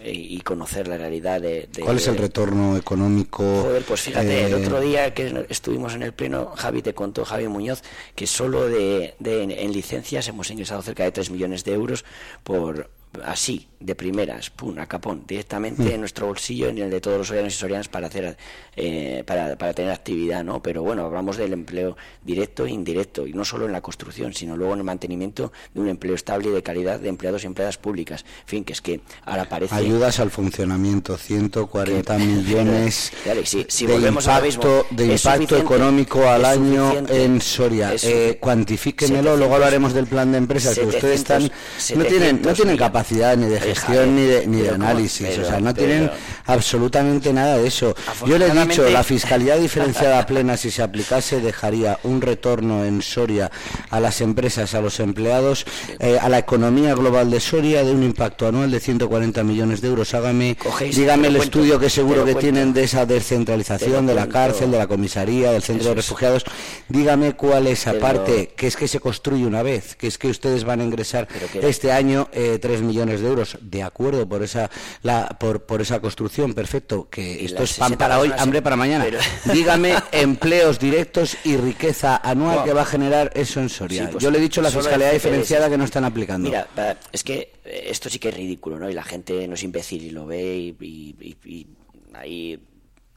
[0.01, 3.63] eh, y conocer la realidad de, ¿Cuál es el retorno económico?
[3.63, 7.25] Joder, pues fíjate, el eh, otro día que estuvimos en el pleno, Javi te contó,
[7.25, 7.83] Javi Muñoz,
[8.17, 12.05] que solo de, de en licencias hemos ingresado cerca de 3 millones de euros
[12.43, 12.91] por
[13.25, 15.89] así, de primeras, pum, a capón, directamente Mm.
[15.89, 18.37] en nuestro bolsillo y en el de todos los sorianos y sorianas para hacer
[18.77, 20.63] eh, para, para tener actividad, ¿no?
[20.63, 21.95] Pero bueno, hablamos del empleo
[22.25, 25.81] directo e indirecto, y no solo en la construcción, sino luego en el mantenimiento de
[25.81, 28.25] un empleo estable y de calidad de empleados y empleadas públicas.
[28.43, 29.75] En fin, que es que ahora parece...
[29.75, 35.15] Ayudas al funcionamiento, 140 millones Dale, si- si de volvemos a lo mismo, impacto, de
[35.15, 37.95] ¿es impacto económico al ¿Es año en Soria.
[38.03, 41.43] Eh, cuantifíquenmelo, 700, luego hablaremos del plan de empresas, que ustedes están,
[41.79, 42.81] 700, no tienen, no 700 tienen millones.
[43.03, 46.11] Capacidad ni de gestión ni de, ni de análisis, Pero- o sea, no pero- tienen
[46.47, 47.95] absolutamente nada de eso.
[48.27, 53.03] Yo le he dicho, la fiscalidad diferenciada plena, si se aplicase, dejaría un retorno en
[53.03, 53.51] Soria
[53.91, 55.67] a las empresas, a los empleados,
[55.99, 59.89] eh, a la economía global de Soria de un impacto anual de 140 millones de
[59.89, 60.15] euros.
[60.15, 62.41] Hágame, Cogéis, dígame el cuento, estudio que seguro que cuento.
[62.41, 66.45] tienen de esa descentralización de la cárcel, de la comisaría, del centro de refugiados.
[66.89, 70.65] Dígame cuál es, aparte, que es que se construye una vez, que es que ustedes
[70.65, 71.27] van a ingresar
[71.63, 73.57] este año eh, 3 millones de euros.
[73.61, 74.71] De acuerdo por esa
[75.03, 77.09] la, por, por esa construcción, perfecto.
[77.11, 79.05] Que esto es pan 60 para hoy, hambre para mañana.
[79.05, 79.19] pero-
[79.53, 84.05] Dígame empleos directos y riqueza anual que va a generar eso en Soria.
[84.07, 86.49] Sí, pues, Yo le he dicho la fiscalidad diferenciada que no están aplicando.
[86.49, 86.69] Mira,
[87.11, 88.89] es que eh, esto sí que es ridículo, ¿no?
[88.91, 91.67] Y la gente no es imbécil y lo ve y, y- y- y
[92.15, 92.59] ahí...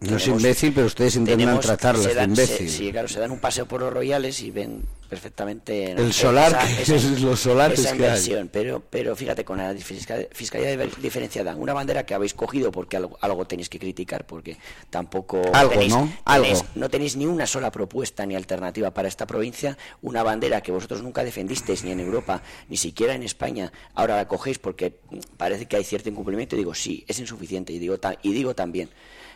[0.09, 2.69] no es imbécil, pero ustedes intentan tratarlas de imbécil.
[2.69, 5.91] se- sí, claro, se dan un paseo por los royales y ven perfectamente.
[5.91, 8.09] El solar, esa- es los solares esa que hay.
[8.09, 8.49] inversión.
[8.51, 13.17] Pero, pero fíjate, con la fiscal- fiscalidad diferenciada, una bandera que habéis cogido porque algo,
[13.21, 14.57] algo tenéis que criticar, porque
[14.89, 16.11] tampoco Algo, tenéis, ¿no?
[16.25, 16.45] Algo.
[16.47, 20.71] tenéis- no tenéis ni una sola propuesta ni alternativa para esta provincia, una bandera que
[20.71, 24.95] vosotros nunca defendisteis ni en Europa, ni siquiera en España, ahora la cogéis porque
[25.37, 28.89] parece que hay cierto incumplimiento y digo, sí, es insuficiente y digo, y digo también,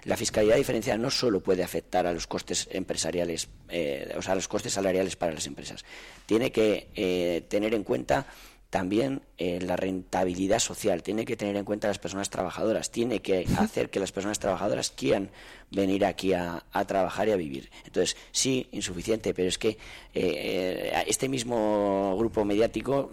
[0.06, 4.36] la fiscalidad diferenciada no solo puede afectar a los costes empresariales, eh, o sea, a
[4.36, 5.86] los costes salariales para las empresas,
[6.26, 8.28] tiene que eh, tener en cuenta
[8.70, 13.20] también eh, la rentabilidad social, tiene que tener en cuenta a las personas trabajadoras, tiene
[13.22, 15.32] que hacer que las personas trabajadoras quieran
[15.72, 17.72] venir aquí a, a trabajar y a vivir.
[17.86, 19.78] Entonces, sí, insuficiente, pero es que eh,
[20.14, 23.12] eh, este mismo grupo mediático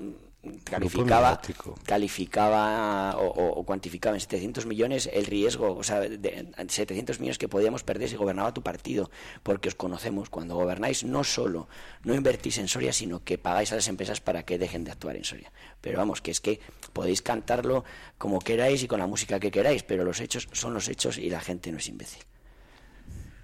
[0.64, 1.40] calificaba,
[1.84, 7.38] calificaba o, o- o cuantificaba en 700 millones el riesgo, o sea, de, 700 millones
[7.38, 9.10] que podíamos perder si gobernaba tu partido,
[9.42, 10.30] porque os conocemos.
[10.30, 11.68] Cuando gobernáis, no solo
[12.04, 15.16] no invertís en Soria, sino que pagáis a las empresas para que dejen de actuar
[15.16, 15.52] en Soria.
[15.80, 16.60] Pero vamos, que es que
[16.92, 17.84] podéis cantarlo
[18.18, 21.30] como queráis y con la música que queráis, pero los hechos son los hechos y
[21.30, 22.22] la gente no es imbécil.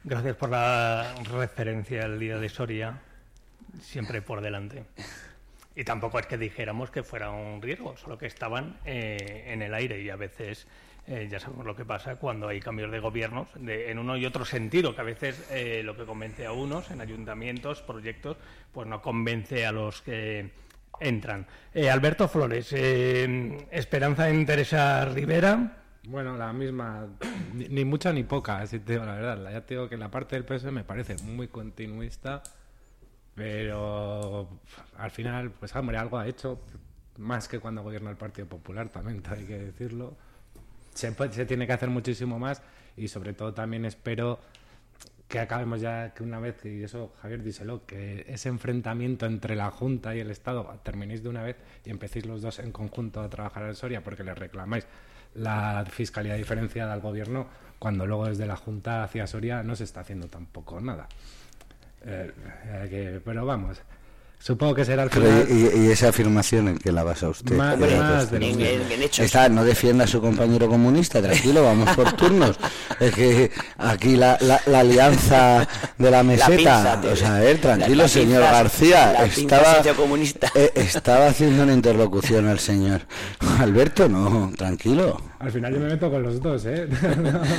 [0.04, 3.00] Gracias por la referencia al día de Soria,
[3.80, 4.84] siempre por delante.
[5.74, 9.72] Y tampoco es que dijéramos que fuera un riesgo, solo que estaban eh, en el
[9.74, 10.66] aire y a veces
[11.06, 14.26] eh, ya sabemos lo que pasa cuando hay cambios de gobiernos de- en uno y
[14.26, 18.36] otro sentido, que a veces eh, lo que convence a unos en ayuntamientos, proyectos,
[18.72, 20.50] pues no convence a los que
[21.00, 21.46] entran.
[21.74, 25.78] Eh, Alberto Flores, eh, Esperanza en Teresa Rivera.
[26.04, 27.06] Bueno, la misma,
[27.54, 29.50] ni, ni mucha ni poca, así te la verdad.
[29.52, 32.42] Ya te digo que la parte del PS me parece muy continuista,
[33.34, 34.48] pero
[34.98, 36.60] al final, pues hombre, algo ha hecho,
[37.18, 40.14] más que cuando gobierna el Partido Popular, también hay que decirlo.
[40.94, 42.62] Se, puede- se tiene que hacer muchísimo más
[42.96, 44.38] y sobre todo también espero
[45.28, 49.70] que acabemos ya que una vez, y eso Javier díselo, que ese enfrentamiento entre la
[49.70, 53.30] Junta y el Estado terminéis de una vez y empecéis los dos en conjunto a
[53.30, 54.86] trabajar en Soria porque le reclamáis
[55.34, 57.46] la fiscalidad diferenciada al gobierno
[57.78, 61.08] cuando luego desde la Junta hacia Soria no se está haciendo tampoco nada.
[62.04, 62.32] Eh,
[62.66, 63.80] eh, que- pero vamos,
[64.42, 65.46] supongo que será Pero, final...
[65.48, 67.54] y, y esa afirmación en que la basa usted?
[67.54, 68.64] Más- Que la más de mismo.
[69.18, 72.56] Está, no defienda a su compañero comunista, tranquilo, vamos por turnos.
[72.98, 75.66] Es que aquí la, la- la alianza
[75.98, 77.12] de la meseta, pinza, tío.
[77.12, 80.52] o sea, a ver, tranquilo, La- la señor pinza- García, la estaba, sociocomunista.
[80.54, 83.02] eh, estaba haciendo una interlocución al señor.
[83.60, 85.20] Alberto, no, tranquilo.
[85.38, 86.86] Al final yo me meto con los dos, ¿eh?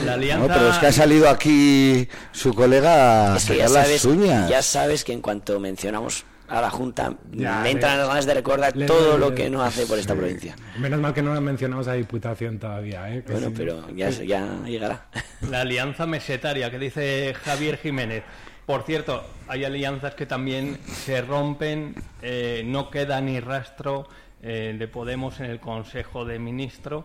[0.06, 3.88] La No, pero es que ha salido aquí su colega a Es que ya sacar
[3.89, 4.50] las sabes, uñas.
[4.50, 8.34] ya sabes que en cuanto mencionamos a la Junta, Ya, me entran las ganas de
[8.34, 10.56] recordar le- todo le- lo que no hace por esta provincia.
[10.78, 13.24] Menos mal que no mencionamos a Diputación todavía, ¿eh?
[13.26, 15.06] Que Bueno, pero ya, ya llegará.
[15.50, 18.24] La alianza mesetaria que dice Javier Jiménez.
[18.66, 24.08] Por cierto, hay alianzas que también se rompen, eh, no queda ni rastro
[24.42, 27.04] eh, de Podemos en el Consejo de Ministros,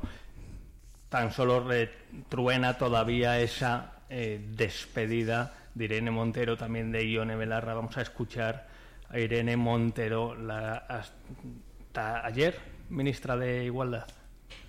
[1.09, 7.75] tan solo retruena todavía esa eh, despedida de Irene Montero, también de Ione Belarra.
[7.75, 8.68] Vamos a escuchar
[9.11, 12.59] a Irene Montero la, hasta ayer
[12.91, 14.07] ministra de Igualdad?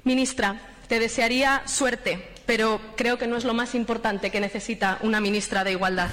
[0.04, 5.22] Ministra, te desearía suerte, pero creo que no es lo más importante que necesita una
[5.22, 6.10] ministra de Igualdad.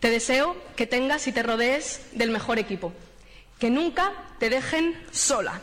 [0.00, 2.92] Te deseo que tengas y te rodees del mejor equipo,
[3.58, 5.60] que nunca te dejen sola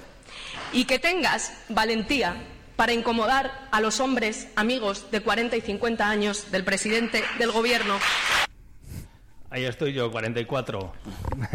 [0.74, 2.36] y que tengas valentía
[2.76, 7.98] para incomodar a los hombres amigos de 40 y 50 años del presidente del Gobierno.
[9.50, 10.94] Ahí estoy yo, 44.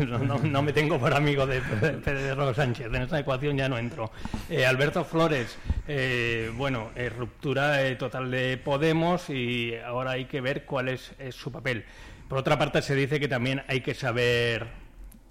[0.06, 2.86] No, no, me tengo por amigo de Pedro Sánchez.
[2.86, 4.10] En esta ecuación ya no entro.
[4.48, 10.64] Eh, Alberto Flores, eh, bueno, eh, ruptura total de Podemos y ahora hay que ver
[10.64, 11.84] cuál es su papel.
[12.28, 14.68] Por otra parte, se dice que también hay que saber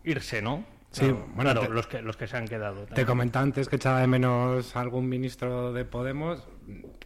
[0.04, 0.63] irse, ¿no?
[0.91, 2.86] Sí, bueno, los, que, los que se han quedado.
[2.86, 6.45] Te comentaba antes que echaba de menos algún ministro de Podemos.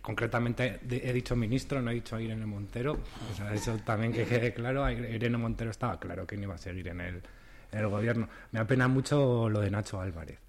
[0.02, 2.98] Concretamente he dicho ministro, no he dicho Irene Montero.
[3.32, 4.90] O sea, eso también que quede claro.
[4.90, 7.22] Irene Montero estaba claro que no iba a seguir en el,
[7.72, 8.28] en el gobierno.
[8.52, 10.40] Me apena mucho lo de Nacho Álvarez.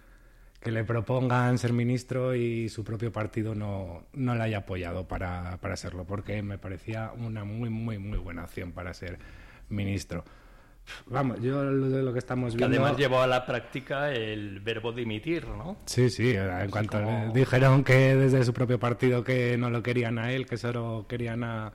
[0.59, 5.59] Que le propongan ser ministro y su propio partido no, no le haya apoyado para,
[5.59, 9.19] para serlo, porque me parecía una muy, muy, muy buena opción para ser
[9.69, 10.25] ministro.
[11.07, 12.73] Vamos, yo de lo que estamos viendo.
[12.73, 15.77] Que además llevó a la práctica el verbo dimitir, ¿no?
[15.87, 16.99] Sí, sí, en cuanto
[17.33, 21.45] dijeron que desde su propio partido que no lo querían a él, que solo querían
[21.45, 21.73] a,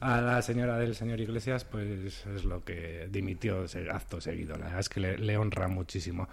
[0.00, 4.56] a la señora del señor Iglesias, pues es lo que dimitió acto seguido.
[4.56, 6.28] La verdad es que le, honra muchísimo.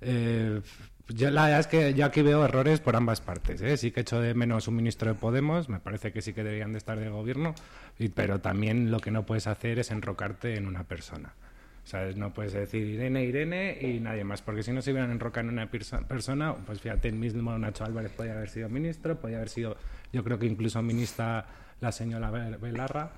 [0.00, 0.60] Eh,
[1.08, 3.62] yo, la verdad es que yo aquí veo errores por ambas partes.
[3.62, 3.76] ¿eh?
[3.76, 6.72] Sí que echo de menos un ministro de Podemos, me parece que sí que deberían
[6.72, 7.54] de estar de gobierno,
[8.14, 11.32] pero también lo que no puedes hacer es enrocarte en una persona.
[11.86, 12.16] ¿Sabes?
[12.16, 15.52] No puedes decir Irene, Irene y nadie más, porque si no se hubieran enrocado en
[15.52, 19.76] una persona, pues fíjate, el mismo Nacho Álvarez podía haber sido ministro, podía haber sido,
[20.12, 21.46] yo creo que incluso ministra
[21.80, 23.12] la señora Belarra,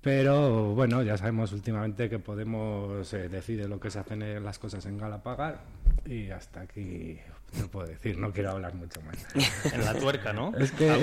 [0.00, 3.28] pero bueno, ya sabemos últimamente que Podemos eh,
[3.68, 5.60] lo que se hacen las cosas en Galapagar
[6.06, 7.18] y hasta aquí
[7.58, 9.16] no puedo decir, no quiero hablar mucho más.
[9.72, 10.52] En la tuerca, ¿no?
[10.56, 10.94] Es que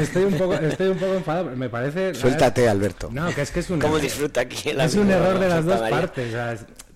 [0.00, 2.14] Estoy un poco, estoy un poco enfadado, me parece...
[2.14, 3.08] Suéltate, Alberto.
[3.12, 3.80] No, que es que es un...
[3.80, 6.34] ¿Cómo disfruta aquí Es un error de las dos partes.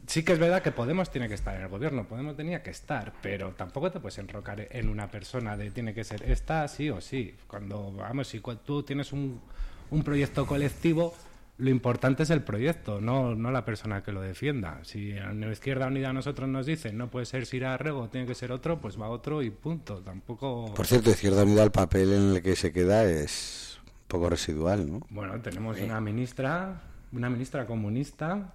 [0.07, 2.71] sí que es verdad que Podemos tiene que estar en el gobierno, Podemos tenía que
[2.71, 6.91] estar, pero tampoco te puedes enrocar en una persona de tiene que ser esta sí
[6.91, 7.35] o sí.
[7.47, 9.41] Cuando, vamos, si tú tienes un,
[9.91, 11.15] un proyecto colectivo
[11.57, 14.81] lo importante es el proyecto, no, no la persona que lo defienda.
[14.83, 18.35] Si en la Izquierda Unida nosotros nos dicen no puede ser Sira Rego, tiene que
[18.35, 20.01] ser otro, pues va otro y punto.
[20.01, 20.75] Tampoco.
[20.75, 24.91] Por cierto, Izquierda Unida el papel en el que se queda es un poco residual,
[24.91, 25.07] ¿no?
[25.11, 28.53] Bueno, tenemos una ministra, una ministra comunista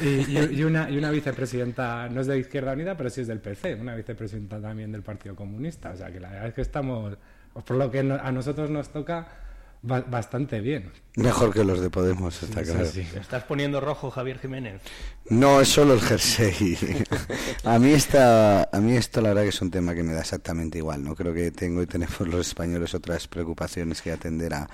[0.00, 3.76] y, una, y una vicepresidenta, no es de Izquierda Unida, pero sí es del PC,
[3.76, 5.90] una vicepresidenta también del Partido Comunista.
[5.90, 7.16] O sea que la verdad es que estamos,
[7.52, 9.41] por lo que a nosotros nos toca
[9.82, 10.90] bastante bien.
[11.14, 12.84] Mejor que los de Podemos, está claro.
[12.84, 14.80] ¿Estás poniendo rojo, Javier Jiménez?
[15.28, 16.78] No, es solo el jersey.
[17.64, 20.20] a mí esta, a mí esto la verdad que es un tema que me da
[20.20, 21.14] exactamente igual, ¿no?
[21.14, 24.70] Creo que tengo y tenemos los españoles otras preocupaciones que atender a,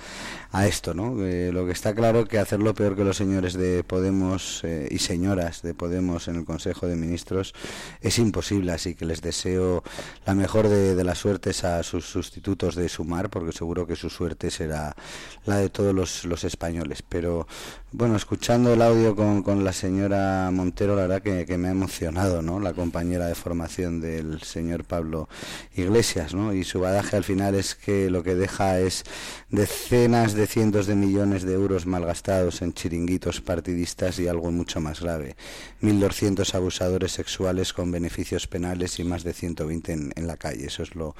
[0.52, 1.26] a esto, ¿no?
[1.26, 4.98] Eh, lo que está claro que hacerlo peor que los señores de Podemos eh, y
[4.98, 7.52] señoras de Podemos en el Consejo de Ministros
[8.00, 9.82] es imposible, así que les deseo
[10.24, 14.08] la mejor de, de las suertes a sus sustitutos de Sumar, porque seguro que su
[14.08, 14.94] suerte será
[15.46, 17.02] la de todos los los españoles.
[17.08, 17.46] Pero
[17.90, 22.42] bueno, escuchando el audio con, con la señora Montero, la verdad que, me ha emocionado,
[22.42, 22.60] ¿no?
[22.60, 25.28] La compañera de formación del señor Pablo
[25.74, 26.52] Iglesias, ¿no?
[26.52, 29.04] Y su badaje al final es que lo que deja es
[29.48, 35.00] decenas de cientos de millones de euros malgastados en chiringuitos partidistas y algo mucho más
[35.00, 35.36] grave.
[35.80, 40.66] 1.200 abusadores sexuales con beneficios penales y más de 120 en, en la calle.
[40.66, 41.14] Eso es lo,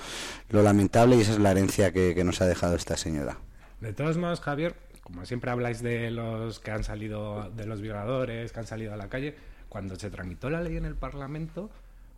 [0.51, 3.39] lamentable y esa es la herencia que, que nos ha dejado esta señora.
[3.81, 8.53] De todos modos, Javier, como siempre habláis de los que han salido, de los violadores
[8.53, 9.35] que han salido a la calle,
[9.69, 11.71] cuando se tramitó la ley en el Parlamento,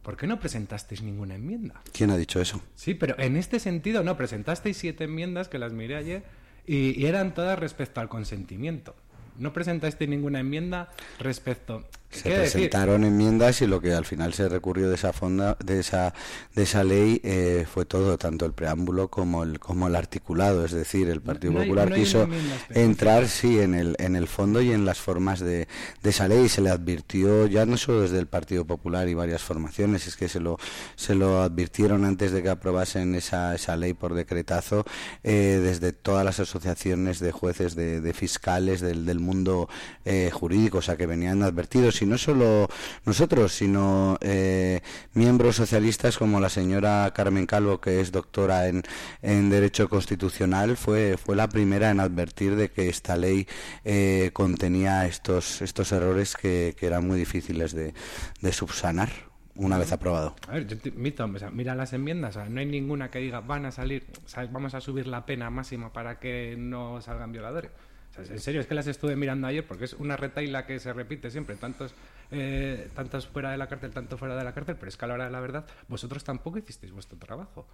[0.03, 1.83] ¿por qué no presentasteis ninguna enmienda?
[1.93, 2.63] ¿Quién ha dicho eso?
[2.75, 6.23] Sí, pero en este sentido no, presentasteis siete enmiendas que las miré ayer
[6.67, 8.95] y, y eran todas respecto al consentimiento.
[9.39, 14.89] No presentasteis ninguna enmienda respecto se presentaron enmiendas y lo que al final se recurrió
[14.89, 16.13] de esa fonda, de esa
[16.55, 20.65] de esa ley eh, fue todo tanto el preámbulo como el como el articulado.
[20.65, 22.29] Es decir el Partido Popular quiso
[22.71, 25.69] entrar sí en el en el fondo y en las formas de,
[26.03, 26.49] de, esa ley.
[26.49, 30.29] Se le advirtió ya no solo desde el Partido Popular y varias formaciones es que
[30.29, 30.59] se lo
[30.97, 34.85] se lo advirtieron antes de que aprobasen esa esa ley por decretazo
[35.23, 39.69] eh, desde todas las asociaciones de jueces de, de fiscales del, del mundo
[40.05, 42.69] eh, jurídico o sea que venían advertidos y no solo
[43.05, 44.81] nosotros, sino eh,
[45.15, 48.83] miembros socialistas como la señora Carmen Calvo, que es doctora en,
[49.23, 53.47] en Derecho Constitucional, fue, fue la primera en advertir de que esta ley
[53.85, 57.95] eh, contenía estos, estos errores que, que eran muy difíciles de,
[58.41, 59.11] de subsanar
[59.57, 60.35] una vez aprobado.
[60.49, 63.41] A ver, yo te- Mito, o sea, mira las enmiendas, no hay ninguna que diga
[63.41, 64.07] van a salir,
[64.53, 67.71] vamos a subir la pena máxima para que no salgan violadores.
[68.19, 71.31] En serio, es que las estuve mirando ayer porque es una retaila que se repite
[71.31, 71.95] siempre, tantos,
[72.31, 75.09] eh, tantos fuera de la cárcel, tanto fuera de la cárcel, pero es que a
[75.09, 77.67] la hora de la verdad vosotros tampoco hicisteis vuestro trabajo.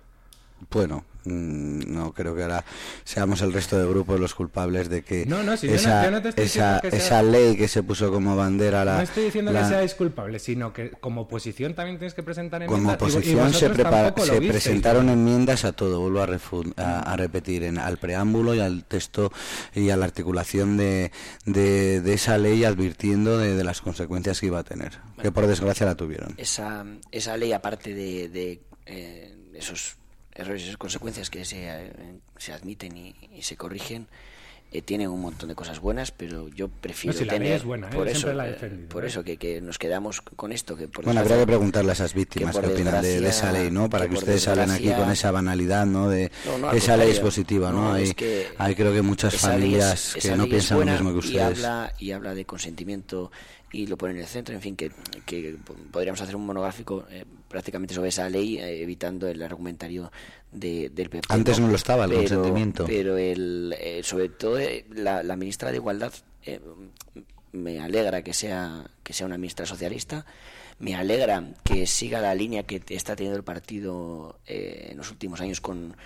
[0.70, 2.64] Bueno, mm, no creo que ahora
[3.04, 6.04] seamos el resto de grupos los culpables de que No, no, si yo no- esa,
[6.04, 8.82] yo no te estoy esa, diciendo que sea- esa ley que se puso como bandera
[8.84, 12.22] la, no estoy diciendo la- que seáis culpables, sino que como oposición también tienes que
[12.22, 12.96] presentar enmiendas.
[12.96, 14.50] como y vo- y oposición se, prepara- se visteis.
[14.50, 19.30] presentaron enmiendas a todo, vuelvo a, a, a repetir, en, al preámbulo y al texto
[19.74, 21.12] y a la articulación de,
[21.44, 25.46] de, de esa ley advirtiendo de, de las consecuencias que iba a tener, que por
[25.46, 26.34] desgracia la tuvieron.
[26.38, 29.96] esa, esa ley, aparte de, de, eh, esos
[30.36, 31.92] errores y esas consecuencias que se, eh,
[32.36, 34.06] se admiten y, y se corrigen,
[34.72, 37.56] eh, tiene un montón de cosas buenas, pero yo prefiero No, si la ley tener
[37.56, 37.90] es buena, ¿eh?
[37.94, 39.06] por eso, la eh, defendido, por ¿eh?
[39.06, 42.12] eso que, que nos quedamos con esto que por Bueno, habría que preguntarle a esas
[42.14, 43.88] víctimas que qué opinan de, de esa ley, ¿no?
[43.88, 46.08] Para que ustedes hablen aquí con esa banalidad, ¿no?
[46.08, 47.82] De No, no, al esa ley es positiva, ¿no?
[47.82, 51.10] No, hay, es que hay creo que muchas familias es- que no piensan lo mismo
[51.10, 51.42] que y ustedes.
[51.44, 53.30] habla, y habla de consentimiento
[53.72, 54.90] y lo pone en el centro, en fin, que,
[55.24, 55.56] que
[55.90, 60.10] podríamos hacer un monográfico eh, prácticamente sobre esa ley, eh, evitando el argumentario
[60.52, 61.26] de, del PP.
[61.28, 62.84] Antes no lo estaba, el pero, consentimiento.
[62.86, 66.12] Pero el, eh, sobre todo eh, la, la ministra de Igualdad
[66.44, 66.60] eh,
[67.52, 70.24] me alegra que sea, que sea una ministra socialista.
[70.78, 75.40] Me alegra que siga la línea que está teniendo el partido eh, en los últimos
[75.40, 75.96] años con,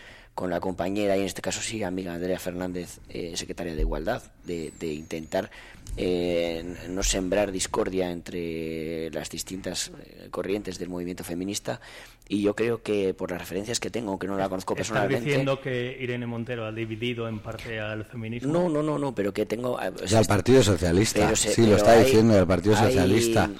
[0.40, 4.22] con la compañera y en este caso sí amiga Andrea Fernández, eh, secretaria de Igualdad,
[4.46, 5.50] de, de intentar
[5.98, 11.78] eh, no sembrar discordia entre las distintas eh, corrientes del movimiento feminista
[12.26, 15.26] y yo creo que por las referencias que tengo, aunque no la conozco ¿Estás personalmente,
[15.26, 18.50] diciendo que Irene Montero ha dividido en parte al feminismo?
[18.50, 21.36] no, no, no, no, pero que tengo eh, o Y sea, al Partido Socialista, pero
[21.36, 23.44] se- sí, lo está hay- diciendo, el Partido Socialista.
[23.44, 23.56] hay,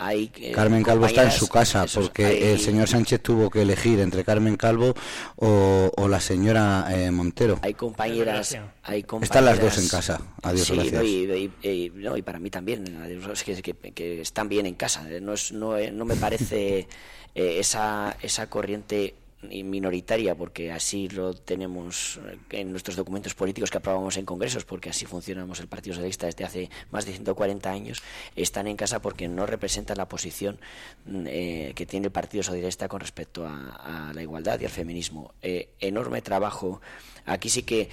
[0.00, 3.62] eh, Carmen Calvo está en su casa esos- porque hay- el señor Sánchez tuvo que
[3.62, 4.94] elegir entre Carmen Calvo
[5.36, 7.58] o, o la señora eh, Montero.
[7.62, 10.20] hay compañeras, hay compañeras Están las dos en casa.
[10.42, 10.94] Adiós, sí, gracias.
[10.94, 14.48] no, y, y- y- no, y para mí también adiós, es que, que- que están
[14.48, 16.88] bien en casa no es no, eh, no me parece
[17.34, 19.14] eh, esa esa corriente
[19.50, 22.20] minoritaria porque así lo tenemos
[22.50, 26.44] en nuestros documentos políticos que aprobamos en congresos porque así funcionamos el Partido Socialista desde
[26.44, 28.02] hace más de 140 años
[28.36, 30.58] están en casa porque no representan la posición
[31.06, 34.70] mm, eh, que tiene el Partido Socialista con respecto a, a la igualdad y al
[34.70, 35.32] feminismo.
[35.42, 36.80] Eh, enorme trabajo.
[37.26, 37.88] Aquí sí que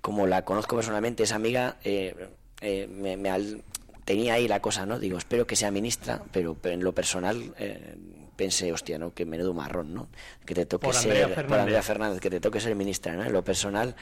[0.00, 2.14] como la conozco personalmente es amiga eh,
[2.60, 3.62] eh, me, me al-
[4.04, 7.52] tenía ahí la cosa no digo espero que sea ministra pero, pero en lo personal
[7.58, 7.96] eh,
[8.36, 9.14] pensé, hostia, ¿no?
[9.14, 10.08] Que menudo marrón, ¿no?
[10.44, 11.58] Que te toque Por ser, Andrea por.
[11.58, 13.24] Andrea Fernández, que te toque ser ministra, ¿no?
[13.24, 13.96] En lo personal,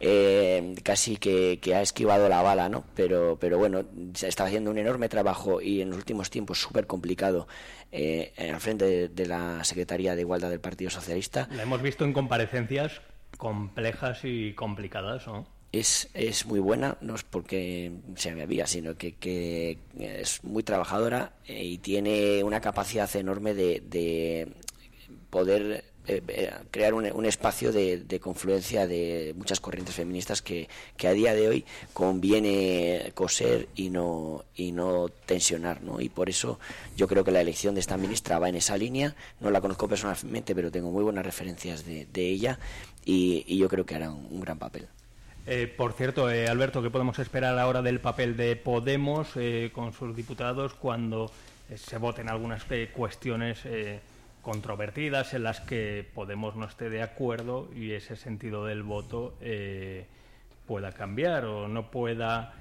[0.00, 2.84] eh, casi que, que ha esquivado la bala, ¿no?
[2.94, 3.84] Pero, pero bueno,
[4.14, 7.48] se está haciendo un enorme trabajo y en los últimos tiempos súper complicado
[7.92, 11.48] eh, al frente de, de la Secretaría de Igualdad del Partido Socialista.
[11.52, 13.00] La hemos visto en comparecencias
[13.36, 15.55] complejas y complicadas, ¿no?
[15.72, 20.62] Es, es muy buena, no es porque sea mi amiga, sino que, que es muy
[20.62, 24.48] trabajadora eh, y tiene una capacidad enorme de, de
[25.30, 30.68] poder eh, eh, crear un, un espacio de, de confluencia de muchas corrientes feministas que,
[30.96, 36.00] que a día de hoy conviene coser y no y no tensionar ¿no?
[36.00, 36.60] y por eso
[36.96, 39.88] yo creo que la elección de esta ministra va en esa línea no la conozco
[39.88, 42.60] personalmente pero tengo muy buenas referencias de, de ella
[43.04, 44.86] y, yo creo que hará un gran papel
[45.48, 49.92] Eh, por cierto, eh, Alberto, ¿qué podemos esperar ahora del papel de Podemos eh, con
[49.92, 51.30] sus diputados cuando
[51.72, 53.62] se voten algunas cuestiones
[54.42, 59.36] controvertidas en las que Podemos no esté de acuerdo y ese sentido del voto
[60.64, 62.54] pueda cambiar o no pueda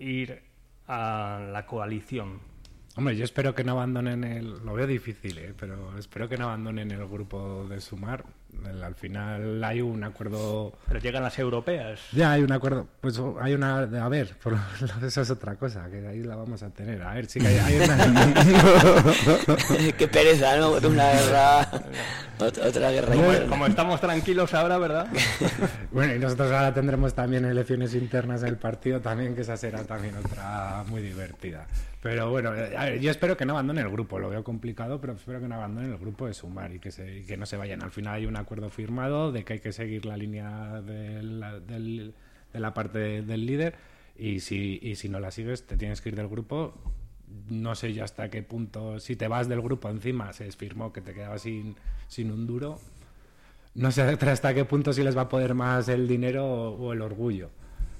[0.00, 0.42] ir
[0.88, 2.40] a la coalición?
[2.96, 4.64] Hombre, yo espero que no abandonen el...
[4.64, 8.24] Lo veo difícil, pero espero que no abandonen el grupo de Sumar.
[8.66, 10.72] El- al final hay un acuerdo...
[10.88, 12.00] Pero llegan las europeas.
[12.12, 13.78] Ya hay un acuerdo, pues hay una...
[13.78, 14.56] A ver, por-
[15.06, 17.02] eso es otra cosa, que ahí la vamos a tener.
[17.02, 17.96] A ver, sí que hay, hay una...
[19.98, 20.72] Qué pereza, ¿no?
[20.72, 21.68] Una guerra.
[22.38, 23.12] Otra, guerra.
[23.14, 23.48] Como, interna.
[23.48, 25.06] como estamos tranquilos ahora, ¿verdad?
[25.92, 29.84] Bueno, y nosotros ahora tendremos también elecciones internas en el partido también, que esa será
[29.84, 31.66] también otra muy divertida.
[32.02, 35.00] Pero bueno, eh, a ver, yo espero que no abandonen el grupo, lo veo complicado,
[35.00, 37.46] pero espero que no abandonen el grupo de Sumar y que, se, y que no
[37.46, 37.82] se vayan.
[37.82, 41.58] Al final hay un acuerdo firmado de que hay que seguir la línea de la,
[41.60, 42.14] del-
[42.52, 43.74] de la parte del líder
[44.18, 46.74] y si, y si no la sigues te tienes que ir del grupo.
[47.48, 51.00] No sé yo hasta qué punto, si te vas del grupo encima, se firmó que
[51.00, 51.76] te quedabas sin,
[52.08, 52.78] sin un duro.
[53.74, 57.00] No sé hasta qué punto si les va a poder más el dinero o, el
[57.02, 57.50] orgullo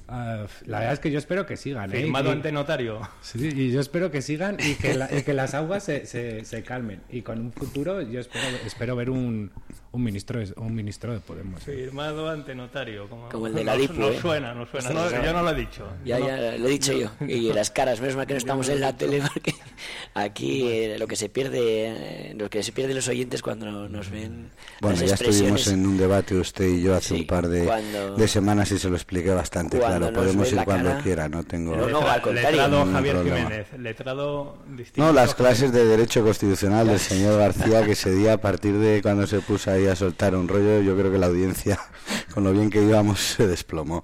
[0.08, 1.90] Uh, la verdad es que yo espero que sigan.
[1.90, 2.02] ¿eh?
[2.02, 3.00] Firmado ante notario.
[3.22, 6.44] Sí, y yo espero que sigan y que, la, y que las aguas se, se,
[6.44, 7.00] se, calmen.
[7.08, 9.52] Y con un futuro yo espero, espero ver un,
[9.92, 11.62] un ministro de, un ministro de Podemos.
[11.62, 13.08] Firmado ante notario.
[13.08, 13.94] Como, como el de la DIPU.
[13.94, 14.14] No, ¿eh?
[14.14, 14.90] no suena, no suena.
[14.90, 15.86] No, yo no lo he dicho.
[16.04, 17.10] Ya, no, ya lo he dicho yo.
[17.26, 19.54] Y las caras, menos mal que no estamos en la tele porque
[20.14, 24.10] aquí eh, lo que se pierde, eh, lo que se pierde los oyentes cuando nos
[24.10, 24.50] ven.
[24.80, 28.16] Bueno, ya estuvimos en un debate usted y yo hace Sí, un par de, cuando-
[28.16, 30.12] de semanas y se lo expliqué bastante claro.
[30.12, 32.50] Podemos ir cuando cara- quiera, no tengo No, no, al contrario.
[32.50, 33.36] Letrado Javier problema.
[33.38, 33.66] Jiménez.
[33.78, 35.02] Letrado distinto.
[35.06, 39.00] No, las clases de Derecho Constitucional del señor García, que ese día, a partir de
[39.02, 41.78] cuando se puso ahí a soltar un rollo, yo creo que la audiencia,
[42.34, 44.02] con lo bien que íbamos, se desplomó.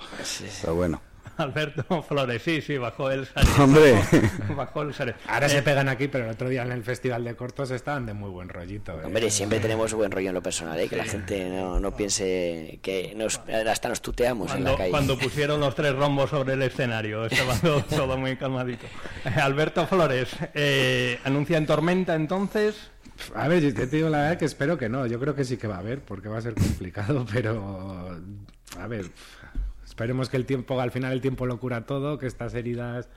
[0.62, 1.02] Pero bueno.
[1.38, 3.60] Alberto Flores, sí, sí, bajó el Sareb.
[3.60, 3.92] Hombre.
[4.48, 5.14] Bajó, bajó el.
[5.26, 8.06] Ahora Eh, se pegan aquí, pero el otro día en el Festival de Cortos estaban
[8.06, 8.92] de muy buen rollito.
[9.00, 9.04] ¿eh?
[9.04, 10.88] Hombre, siempre tenemos buen rollo en lo personal, ¿eh?
[10.88, 14.90] que la gente no, no piense que nos, hasta nos tuteamos en la Cuando, calle.
[14.90, 18.86] cuando pusieron los tres rombos sobre el escenario, estaba todo, todo muy calmadito.
[19.24, 22.90] Eh, Alberto Flores, eh, ¿anuncian tormenta entonces?
[23.34, 25.06] A ver, yo te digo la verdad que espero que no.
[25.06, 28.16] Yo creo que sí que va a haber, porque va a ser complicado, pero
[28.78, 29.06] a ver,
[29.98, 33.08] esperemos que el tiempo, al final el tiempo lo cura todo, que estas heridas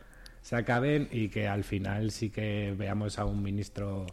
[0.42, 4.08] se acaben y que al final sí que veamos a un ministro,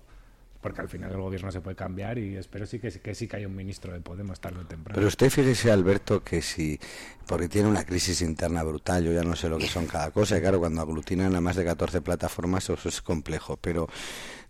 [0.68, 3.36] porque al final el gobierno se puede cambiar y espero sí que, que sí que
[3.36, 4.96] haya un ministro de Podemos tarde o temprano.
[4.96, 6.78] Pero usted fíjese, Alberto, que si,
[7.26, 10.36] porque tiene una crisis interna brutal, yo ya no sé lo que son cada cosa,
[10.36, 13.88] y claro, cuando aglutinan a más de 14 plataformas eso es complejo, pero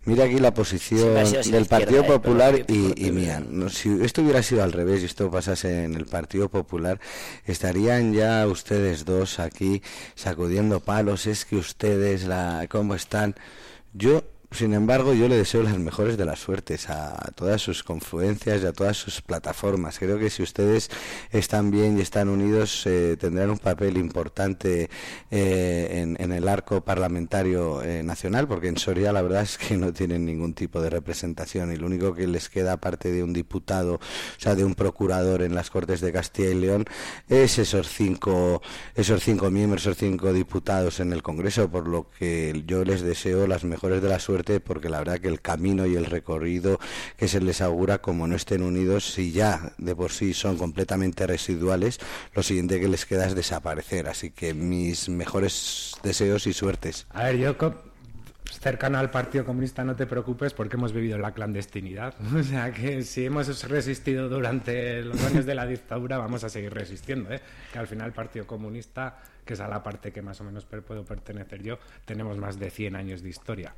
[0.03, 1.13] mira aquí la posición
[1.49, 2.07] del Partido ¿eh?
[2.07, 3.41] Popular y, y mía.
[3.49, 6.99] No, si esto hubiera sido al revés y esto pasase en el Partido Popular,
[7.45, 9.81] estarían ya ustedes dos aquí
[10.15, 13.35] sacudiendo palos, es que ustedes, la, ¿cómo están?
[13.93, 18.63] Yo sin embargo, yo le deseo las mejores de las suertes a todas sus confluencias
[18.63, 19.99] y a todas sus plataformas.
[19.99, 20.89] Creo que si ustedes
[21.31, 24.89] están bien y están unidos, eh, tendrán un papel importante
[25.29, 29.77] eh, en, en el arco parlamentario eh, nacional, porque en Soria la verdad es que
[29.77, 33.33] no tienen ningún tipo de representación y lo único que les queda, aparte de un
[33.33, 36.85] diputado, o sea, de un procurador en las Cortes de Castilla y León,
[37.27, 38.63] es esos cinco,
[38.95, 43.45] esos cinco miembros, esos cinco diputados en el Congreso, por lo que yo les deseo
[43.45, 44.19] las mejores de la
[44.59, 46.79] porque la verdad que el camino y el recorrido
[47.17, 51.27] que se les augura, como no estén unidos, si ya de por sí son completamente
[51.27, 51.99] residuales,
[52.33, 54.07] lo siguiente que les queda es desaparecer.
[54.07, 57.07] Así que mis mejores deseos y suertes.
[57.11, 57.57] A ver, yo
[58.57, 62.15] cercano al Partido Comunista no te preocupes porque hemos vivido la clandestinidad.
[62.39, 66.73] O sea que si hemos resistido durante los años de la dictadura, vamos a seguir
[66.73, 67.31] resistiendo.
[67.31, 67.41] ¿eh?
[67.71, 70.65] Que al final el Partido Comunista, que es a la parte que más o menos
[70.65, 73.73] puedo pertenecer yo, tenemos más de 100 años de historia.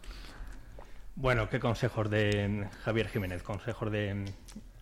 [1.16, 4.26] Bueno, qué consejos de Javier Jiménez, consejos de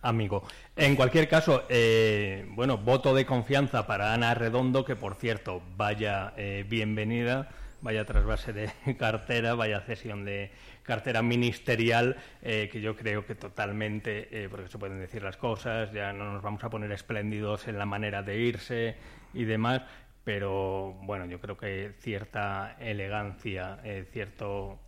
[0.00, 0.44] amigo.
[0.76, 6.32] En cualquier caso, eh, bueno, voto de confianza para Ana Redondo, que por cierto, vaya
[6.36, 7.48] eh, bienvenida,
[7.82, 10.50] vaya trasvase de cartera, vaya cesión de
[10.82, 15.92] cartera ministerial, eh, que yo creo que totalmente, eh, porque se pueden decir las cosas,
[15.92, 18.96] ya no nos vamos a poner espléndidos en la manera de irse
[19.34, 19.82] y demás,
[20.24, 24.78] pero bueno, yo creo que cierta elegancia, eh, cierto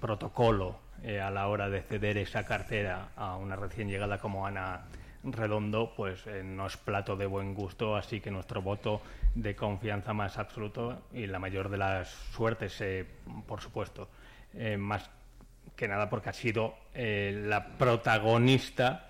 [0.00, 4.82] protocolo eh, a la hora de ceder esa cartera a una recién llegada como Ana
[5.24, 9.02] Redondo, pues eh, no es plato de buen gusto, así que nuestro voto
[9.34, 13.04] de confianza más absoluto y la mayor de las suertes, eh,
[13.46, 14.08] por supuesto,
[14.78, 15.08] más
[15.74, 19.08] que nada porque ha sido la protagonista,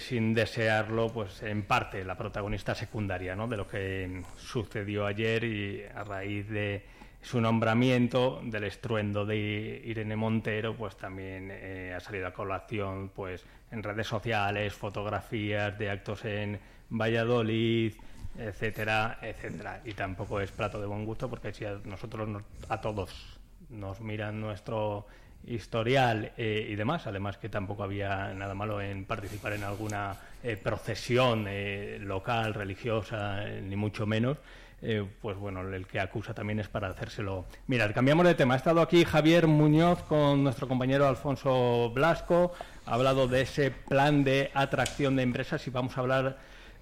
[0.00, 3.46] sin desearlo, pues en parte la protagonista secundaria ¿no?
[3.46, 6.82] de lo que sucedió ayer y a raíz de
[7.24, 13.44] su nombramiento, del estruendo de Irene Montero, pues también eh, ha salido a colación pues
[13.70, 16.60] en redes sociales, fotografías de actos en
[16.90, 17.94] Valladolid,
[18.38, 19.80] etcétera, etcétera.
[19.84, 23.38] Y tampoco es plato de buen gusto porque si a nosotros, nos- a todos,
[23.70, 25.06] nos miran nuestro
[25.46, 30.56] historial eh, y demás, además que tampoco había nada malo en participar en alguna eh,
[30.56, 34.38] procesión eh, local, religiosa, ni mucho menos,
[34.86, 37.46] eh, pues bueno, el que acusa también es para hacérselo.
[37.66, 38.54] Mirad, cambiamos de tema.
[38.54, 42.52] Ha estado aquí Javier Muñoz con nuestro compañero Alfonso Blasco,
[42.84, 46.36] ha hablado de ese plan de atracción de empresas y vamos a hablar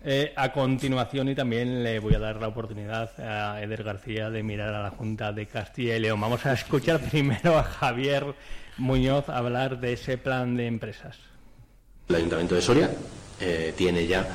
[0.04, 4.42] eh, a continuación y también le voy a dar la oportunidad a Eder García de
[4.42, 6.20] mirar a la Junta de Castilla y León.
[6.20, 8.34] Vamos a escuchar primero a Javier
[8.78, 11.18] Muñoz hablar de ese plan de empresas.
[12.08, 12.90] El Ayuntamiento de Soria
[13.40, 14.26] eh, tiene ya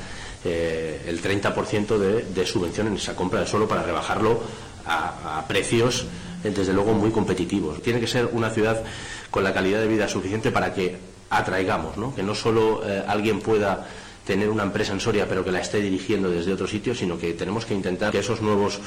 [0.48, 4.40] eh, el 30% de, de subvención en esa compra de suelo para rebajarlo
[4.86, 6.06] a, precios,
[6.44, 7.82] eh, desde luego, muy competitivos.
[7.82, 8.82] Tiene que ser una ciudad
[9.30, 10.96] con la calidad de vida suficiente para que
[11.30, 12.14] atraigamos, ¿no?
[12.14, 13.86] que no solo eh, alguien pueda
[14.24, 17.32] tener una empresa en Soria pero que la esté dirigiendo desde otro sitio, sino que
[17.32, 18.78] tenemos que intentar que esos nuevos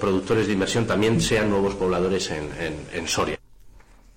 [0.00, 3.38] productores de inversión también sean nuevos pobladores en Soria.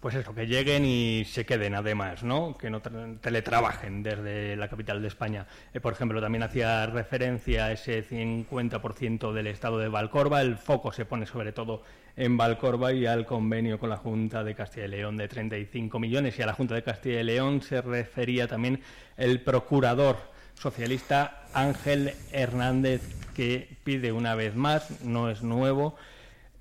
[0.08, 2.58] Pues eso, que lleguen y se queden además, ¿no?
[2.58, 2.82] Que no
[3.20, 5.47] teletrabajen desde la capital de España.
[5.74, 10.41] Eh, por ejemplo, también hacía referencia a ese 50% del estado de Valcorba.
[10.41, 11.84] El foco se pone sobre todo
[12.16, 16.39] en Valcorba y al convenio con la Junta de Castilla y León de 35 millones.
[16.39, 18.80] Y a la Junta de Castilla y León se refería también
[19.18, 20.16] el procurador
[20.53, 23.01] socialista Ángel Hernández,
[23.36, 25.97] que pide una vez más, no es nuevo,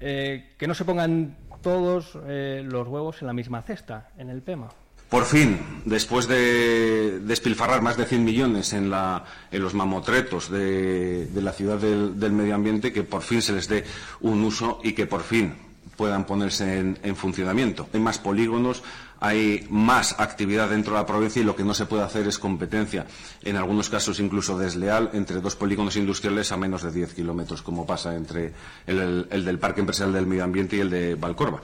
[0.01, 1.36] eh, que no se pongan
[1.66, 4.68] todos eh, los huevos en la misma cesta, en el PEMA.
[5.08, 11.78] Por fin, después de despilfarrar más de 100 millones en, los mamotretos de, la ciudad
[11.78, 13.82] del, medio ambiente, que por fin se les dé
[14.20, 15.65] un uso y que por fin
[15.97, 17.88] puedan ponerse en funcionamiento.
[17.92, 18.82] Hay más polígonos,
[19.20, 22.38] hay más actividad dentro de la provincia y lo que no se puede hacer es
[22.38, 23.07] competencia,
[23.42, 27.86] en algunos casos incluso desleal, entre dos polígonos industriales a menos de 10 kilómetros, como
[27.86, 28.53] pasa entre
[28.86, 31.61] el, el del Parque Empresarial del Medio Ambiente y el de Valcorba.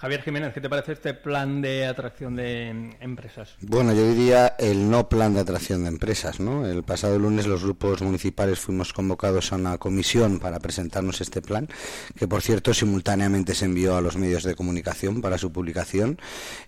[0.00, 3.56] Javier Jiménez, ¿qué te parece este plan de atracción de empresas?
[3.60, 6.66] Bueno, yo diría el no plan de atracción de empresas, ¿no?
[6.66, 11.68] El pasado lunes los grupos municipales fuimos convocados a una comisión para presentarnos este plan,
[12.16, 16.18] que por cierto simultáneamente se envió a los medios de comunicación para su publicación.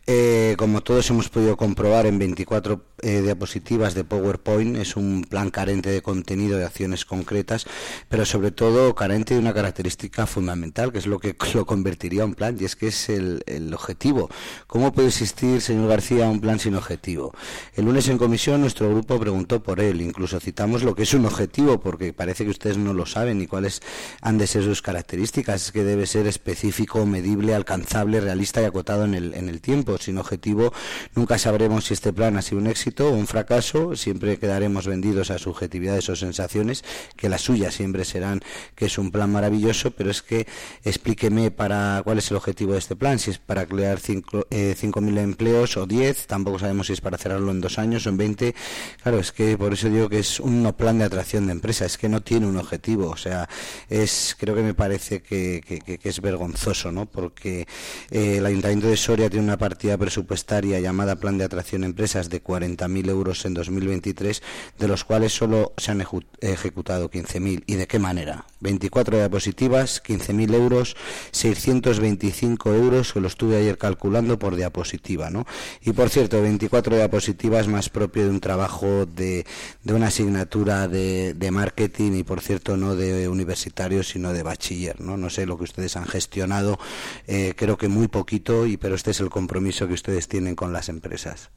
[0.06, 5.48] Eh, como todos hemos podido comprobar en 24 eh, diapositivas de PowerPoint, es un plan
[5.48, 7.64] carente de contenido, de acciones concretas,
[8.10, 12.34] pero sobre todo carente de una característica fundamental, que es lo que lo convertiría en
[12.34, 14.28] plan, y es que es el el, objetivo.
[14.66, 17.34] ¿Cómo puede existir, señor García, un plan sin objetivo?
[17.74, 21.24] El lunes en comisión nuestro grupo preguntó por él, incluso citamos lo que es un
[21.26, 23.80] objetivo, porque parece que ustedes no lo saben ni cuáles
[24.20, 25.66] han de ser sus características.
[25.66, 29.98] Es que debe ser específico, medible, alcanzable, realista y acotado en el, en el tiempo.
[29.98, 30.72] Sin objetivo
[31.14, 33.96] nunca sabremos si este plan ha sido un éxito o un fracaso.
[33.96, 36.84] Siempre quedaremos vendidos a subjetividades o sensaciones,
[37.16, 38.40] que las suyas siempre serán
[38.74, 40.46] que es un plan maravilloso, pero es que
[40.84, 45.22] explíqueme para cuál es el objetivo de este plan si es para crear 5.000 eh,
[45.22, 48.54] empleos o 10, tampoco sabemos si es para cerrarlo en dos años o en 20.
[49.02, 51.98] Claro, es que por eso digo que es un plan de atracción de empresas, es
[51.98, 53.48] que no tiene un objetivo, o sea,
[53.88, 55.62] es creo que me parece que,
[56.02, 57.06] es vergonzoso, ¿no?
[57.06, 57.66] Porque
[58.10, 62.28] eh, el Ayuntamiento de Soria tiene una partida presupuestaria llamada Plan de Atracción de Empresas
[62.30, 64.42] de 40.000 euros en 2023,
[64.78, 66.04] de los cuales solo se han
[66.40, 67.64] ejecutado 15.000.
[67.66, 68.46] ¿Y de qué manera?
[68.60, 70.96] 24 diapositivas, 15.000 euros,
[71.32, 75.46] 625 euros que lo estuve ayer calculando por diapositiva, ¿no?
[75.80, 79.46] Y por cierto, 24 diapositivas más propio de un trabajo de,
[79.82, 85.00] de una asignatura de, de, marketing y por cierto no de universitario sino de bachiller,
[85.00, 85.16] ¿no?
[85.16, 86.78] No sé lo que ustedes han gestionado,
[87.26, 90.72] eh, creo que muy poquito, y pero este es el compromiso que ustedes tienen con
[90.72, 91.50] las empresas.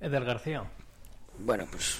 [0.00, 0.64] Eder García.
[1.38, 1.98] Bueno, pues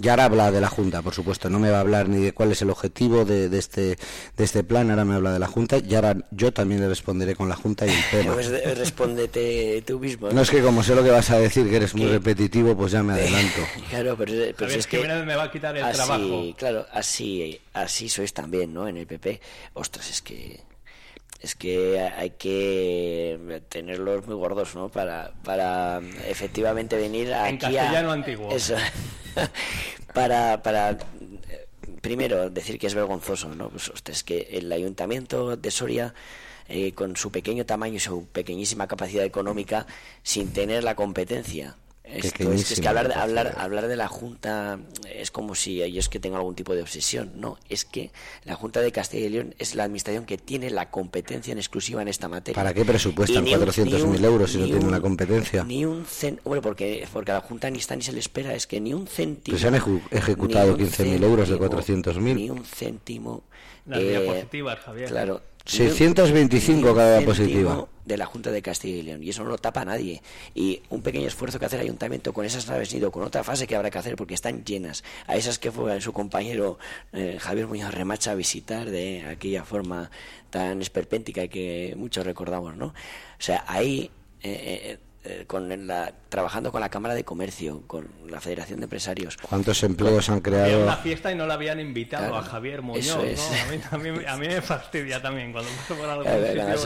[0.00, 1.50] y ahora habla de la Junta, por supuesto.
[1.50, 3.98] No me va a hablar ni de cuál es el objetivo de, este,
[4.36, 7.34] de este plan, ahora me habla de la Junta y ahora yo también le responderé
[7.34, 8.34] con la Junta y el tema.
[8.34, 10.30] Pues respóndete tú mismo.
[10.30, 10.40] ¿no?
[10.40, 13.02] es que como sé lo que vas a decir, que eres muy repetitivo, pues ya
[13.02, 13.60] me adelanto.
[13.90, 14.32] claro, pero,
[14.66, 15.00] es que...
[15.00, 16.54] me va a quitar el trabajo.
[16.56, 18.88] Claro, así, así sois también, ¿no?
[18.88, 19.40] En el PP.
[19.74, 20.60] Ostras, es que
[21.40, 24.88] es que hay que tenerlos muy gordos, ¿no?
[24.88, 28.50] Para, para efectivamente venir aquí en castellano antiguo.
[28.50, 28.74] Eso,
[30.14, 30.98] para, para
[32.00, 33.68] primero decir que es vergonzoso, ¿no?
[33.70, 36.14] Pues, es que el ayuntamiento de Soria
[36.68, 39.86] eh, con su pequeño tamaño y su pequeñísima capacidad económica,
[40.22, 41.76] sin tener la competencia
[42.12, 44.78] es, que hablar de, hablar, hablar de la Junta
[45.12, 47.32] es como si ellos que tengan algún tipo de obsesión.
[47.36, 48.10] No, es que
[48.44, 52.00] la Junta de Castilla y León es la administración que tiene la competencia en exclusiva
[52.00, 52.54] en esta materia.
[52.54, 55.64] ¿Para qué presupuestan 400.000 euros si no tienen la competencia?
[55.64, 56.06] Ni un.
[56.44, 58.94] Bueno, porque, porque a la Junta ni está ni se le espera, es que ni
[58.94, 59.52] un céntimo.
[59.52, 62.34] Pues se han ejecutado 15.000 euros de 400.000.
[62.34, 63.44] Ni un céntimo.
[63.86, 65.08] Las eh, diapositivas, Javier.
[65.08, 65.42] Claro.
[65.68, 69.84] 625 cada diapositiva de la Junta de Castilla y León y eso no lo tapa
[69.84, 70.22] nadie.
[70.54, 73.66] Y un pequeño esfuerzo que hace el ayuntamiento con esas naves ido con otra fase
[73.66, 75.04] que habrá que hacer porque están llenas.
[75.26, 76.78] A esas que fue su compañero
[77.12, 80.10] eh, Javier Muñoz Remacha a visitar de aquella forma
[80.48, 82.94] tan esperpéntica que muchos recordamos no o
[83.38, 84.10] sea ahí
[84.42, 84.98] eh,
[85.30, 89.36] eh, con la, trabajando con la Cámara de Comercio, con la Federación de Empresarios.
[89.36, 90.64] ¿Cuántos empleos han creado?
[90.64, 93.10] Había una fiesta y no la habían invitado a Javier Muñoz.
[93.90, 96.24] A, mí, a, mí, me fastidia también cuando por algo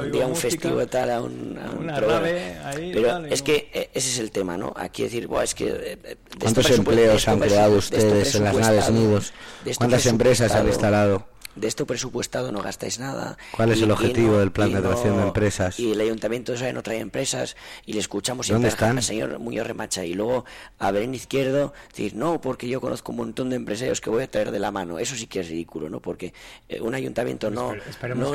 [0.03, 4.11] un día un festivo tal, a un, una nave ahí, Pero es que eh, ese
[4.11, 4.73] es el tema, ¿no?
[4.77, 5.99] Aquí decir, es que...
[6.03, 9.33] Eh, ¿Cuántos empleos han creado ustedes en las naves nidos?
[9.79, 11.32] ¿Cuántas empresas han instalado?
[11.55, 13.37] De esto presupuestado no gastáis nada.
[13.57, 15.79] ¿Cuál es y- el objetivo no- del plan de no- atracción de empresas?
[15.79, 18.97] Y el ayuntamiento sabe, no trae empresas y le escuchamos ¿Dónde siempre están?
[18.99, 20.45] al señor Muñoz Remacha y luego
[20.79, 24.31] a Belén Izquierdo decir, no, porque yo conozco un montón de empresarios que voy a
[24.31, 24.99] traer de la mano.
[24.99, 26.01] Eso sí que es ridículo, ¿no?
[26.01, 26.33] Porque
[26.69, 27.81] eh, un ayuntamiento no, no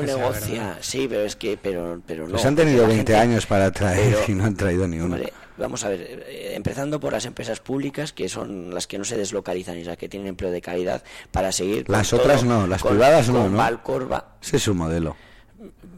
[0.16, 0.78] negocia.
[0.80, 2.32] sí, pero es que, pero, pero no.
[2.32, 4.86] Pues han porque tenido la 20 gente- años para traer pero- y no han traído
[4.86, 5.16] ni uno.
[5.16, 9.04] Hombre, vamos a ver, eh, empezando por las empresas públicas, que son las que no
[9.04, 11.02] se deslocalizan y las que tienen empleo de calidad,
[11.32, 11.88] para seguir.
[11.88, 13.56] Las todo, otras no, las con- privadas no, ¿no?
[13.58, 14.36] Valcorba.
[14.42, 15.16] Ese es su modelo.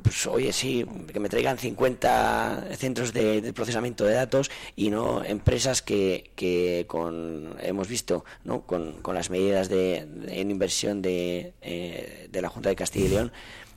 [0.02, 5.22] Pues, oye, sí, que me traigan 50 centros de, de procesamiento de datos y no
[5.22, 8.62] empresas que, que con, hemos visto, ¿no?
[8.62, 13.04] con, con las medidas de, de- en inversión de, eh, de la Junta de Castilla
[13.04, 13.32] y León,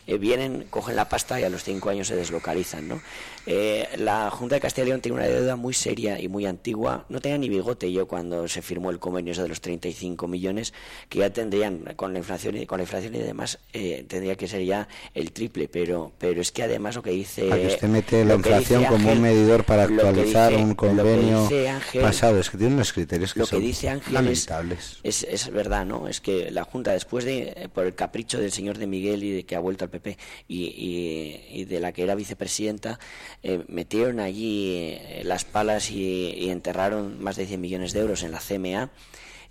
[0.08, 2.88] eh, vienen, cogen la pasta y a los cinco años se deslocalizan.
[2.88, 3.02] ¿no?
[3.46, 7.06] Eh, la Junta de Castilla y León tiene una deuda muy seria y muy antigua.
[7.10, 10.74] No tenía ni bigote yo cuando se firmó el convenio de los 35 millones,
[11.10, 14.48] que ya tendrían, con la inflación y, con la inflación y demás, eh, tendría que
[14.48, 15.68] ser ya el triple.
[15.68, 17.44] Pero, pero es que además lo que dice.
[17.50, 22.02] Para que usted mete la inflación como un medidor para actualizar dice- un convenio Ángel-
[22.02, 22.40] pasado.
[22.40, 24.98] Es que tiene unos criterios que lo que son dice Ángel es, lamentables.
[25.04, 26.08] es, es verdad, ¿no?
[26.08, 29.32] Es que la Junta, después de, eh, por el capricho del señor de Miguel y
[29.32, 30.18] de que ha vuelto al PP
[30.48, 33.00] y, y- y de la que era vicepresidenta,
[33.44, 38.24] eh, metieron allí eh, las palas y, y enterraron más de 100 millones de euros
[38.24, 38.90] en la CMA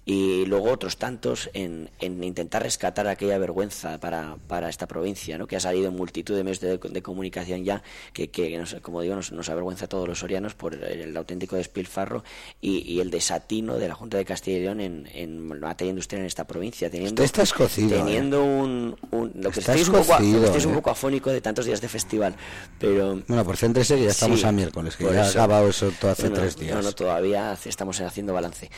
[0.04, 5.46] y luego otros tantos en, en intentar rescatar aquella vergüenza para, para esta provincia, ¿no?
[5.46, 9.00] que ha salido en multitud de medios de, de comunicación ya, que, que nos- como
[9.00, 12.24] digo, nos, nos avergüenza a todos los sorianos por el, auténtico despilfarro
[12.60, 16.22] y, y el desatino de la Junta de Castilla y León en, en materia industrial
[16.22, 19.88] en esta provincia, teniendo, Usted está escocido, teniendo un, un- Lo que Está estoy es
[19.88, 20.76] un poco, escocido, lo que estoy es un ¿eh?
[20.76, 22.34] poco afónico de tantos días de festival,
[22.80, 23.22] pero...
[23.28, 25.38] Bueno, por céntrese que ya estamos Sí, a miércoles, que ya ha eso.
[25.38, 26.74] acabado eso todo hace Bueno, tres días.
[26.74, 28.68] No, no, todavía estamos haciendo balance.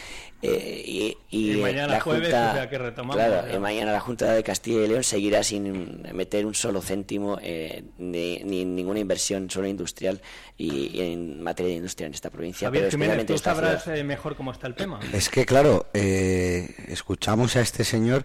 [0.43, 3.93] Eh, y, y, Y mañana la jueves, Junta, o sea que retomamos claro, eh, mañana
[3.93, 8.65] la Junta de Castilla y León seguirá sin meter un solo céntimo eh, ni, ni
[8.65, 10.21] ninguna inversión solo industrial
[10.57, 12.69] y, y en materia de industria en esta provincia.
[12.69, 13.99] Javier pero Jiménez, tú sabrás ciudad.
[13.99, 15.01] eh, mejor cómo está el tema.
[15.13, 18.25] Es que claro, eh, escuchamos a este señor.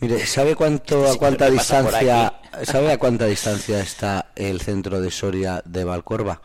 [0.00, 2.34] Mire, ¿sabe cuánto Este a cuánta distancia
[2.64, 6.40] sabe a cuánta distancia está el centro de Soria de Valcorba?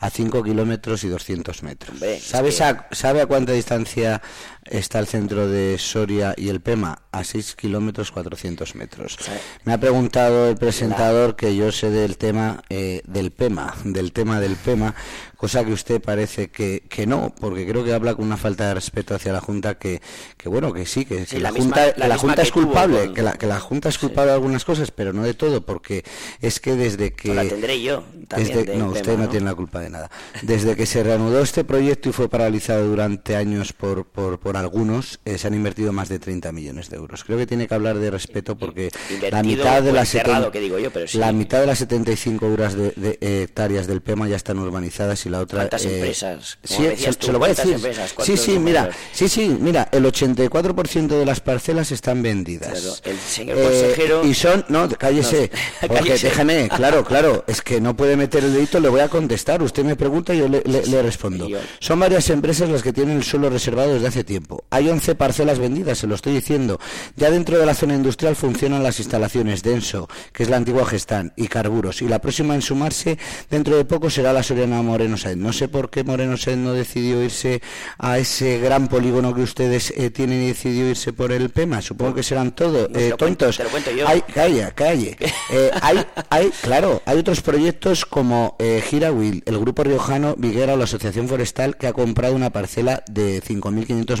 [0.00, 1.90] A 5 kilómetros y 200 metros.
[1.94, 4.22] Hombre, es ¿Sabe, que- sa- ¿Sabe a cuánta distancia
[4.70, 7.02] está el centro de Soria y el PEMA?
[7.12, 9.18] A 6 kilómetros 400 metros.
[9.64, 14.38] Me ha preguntado el presentador que yo sé del tema eh, del PEMA, del tema
[14.40, 14.94] del PEMA,
[15.36, 18.74] cosa que usted parece que, que no, porque creo que habla con una falta de
[18.74, 20.00] respeto hacia la Junta que,
[20.36, 22.52] que bueno, que sí, que, Sí, que la la, misma- Junta, la la Junta es
[22.52, 25.34] culpable, con- que, la, que la Junta es culpable de algunas cosas, pero no de
[25.34, 26.04] todo, porque
[26.40, 27.34] es que desde que...
[27.34, 29.28] La tendré yo también desde- no, usted no ¿no?
[29.30, 30.10] tiene la culpa de nada.
[30.42, 35.20] Desde que se reanudó este proyecto y fue paralizado durante años por, por, por algunos,
[35.24, 37.24] eh, se han invertido más de 30 millones de euros.
[37.24, 38.90] Creo que tiene que hablar de respeto porque
[39.30, 41.18] la mitad de o las enterrado, seten- que digo yo, pero sí.
[41.18, 45.24] la mitad de las 75 euros de, de, eh, hectáreas del PEMA ya están urbanizadas
[45.26, 46.58] y la otra ¿Cuántas eh, empresas?
[46.66, 47.74] Como sí, decías se, tú, se lo voy a ¿cuántas decir.
[47.76, 48.10] empresas?
[48.10, 49.00] Sí, ¿Cuántos sí, mira, números?
[49.12, 52.70] sí, sí, mira, el 84% de las parcelas están vendidas.
[52.72, 56.26] Claro, el señor consejero- y son, no, cállese, No, porque cállese.
[56.28, 59.62] déjeme, claro, claro, es que no puede meter el dedito, le voy a contestar.
[59.62, 61.48] Usted me pregunta y yo le, le- le respondo.
[61.48, 64.47] yo- Son varias empresas las que tienen el suelo reservado desde hace tiempo.
[64.70, 66.78] Hay 11 parcelas vendidas, se lo estoy diciendo.
[67.16, 71.32] Ya dentro de la zona industrial funcionan las instalaciones Denso, que es la antigua Gestán,
[71.36, 72.02] y Carburos.
[72.02, 73.18] Y la próxima en sumarse
[73.50, 75.38] dentro de poco será la Soriana Moreno Sáenz.
[75.38, 77.60] No sé por qué Moreno Sáenz no decidió irse
[77.98, 81.82] a ese gran polígono que ustedes eh, tienen y decidió irse por el PEMA.
[81.82, 83.56] Supongo que serán todos No, eh, tontos.
[83.56, 84.06] te lo cuento yo.
[84.08, 85.16] Hay, calla, calle.
[85.50, 90.76] Eh, hay, hay, claro, hay otros proyectos como eh, Girawill, el grupo riojano Viguera o
[90.76, 94.20] la Asociación Forestal que ha comprado una parcela de 5.500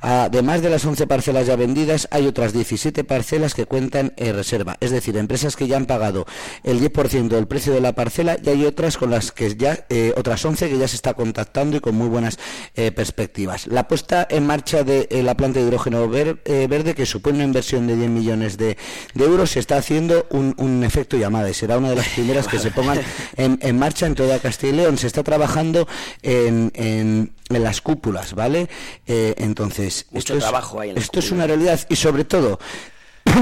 [0.00, 4.76] Además de las 11 parcelas ya vendidas, hay otras 17 parcelas que cuentan en reserva.
[4.80, 6.26] Es decir, empresas que ya han pagado
[6.62, 10.12] el 10% del precio de la parcela y hay otras con las que ya, eh,
[10.16, 12.38] otras 11 que ya se está contactando y con muy buenas
[12.74, 13.66] eh, perspectivas.
[13.66, 17.44] La puesta en marcha de eh, la planta de hidrógeno ver- verde, que supone una
[17.44, 18.76] inversión de 10 millones de,
[19.14, 22.46] de euros, se está haciendo un, un efecto llamada y será una de las primeras
[22.48, 23.00] que se pongan
[23.36, 24.98] en, en marcha en toda Castilla y León.
[24.98, 25.86] Se está trabajando
[26.22, 28.68] en, en- en las cúpulas, ¿vale?
[29.06, 32.58] Eh, entonces, Mucho esto es- trabajo hay en esto es una realidad y sobre todo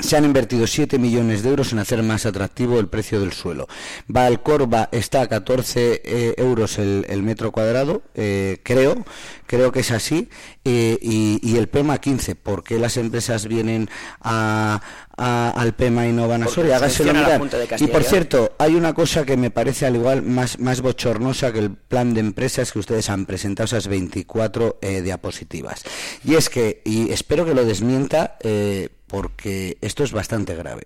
[0.00, 3.68] se han invertido 7 millones de euros en hacer más atractivo el precio del suelo.
[4.06, 9.04] Valcorba está a 14 eh, euros el, el metro cuadrado, eh, creo,
[9.46, 10.30] creo que es así,
[10.64, 12.34] eh, y, y el PEMA 15.
[12.34, 13.90] ¿Por qué las empresas vienen
[14.22, 14.80] a,
[15.20, 16.76] a- al PEMA y no van a Soria?
[16.76, 17.40] Hágaselo mirar.
[17.78, 21.58] Y por cierto, hay una cosa que me parece al igual más, más bochornosa que
[21.60, 25.82] el plan de empresas que ustedes han presentado, esas 24 eh, diapositivas.
[26.24, 30.84] Y es que, y espero que lo desmienta, eh, porque esto es bastante grave.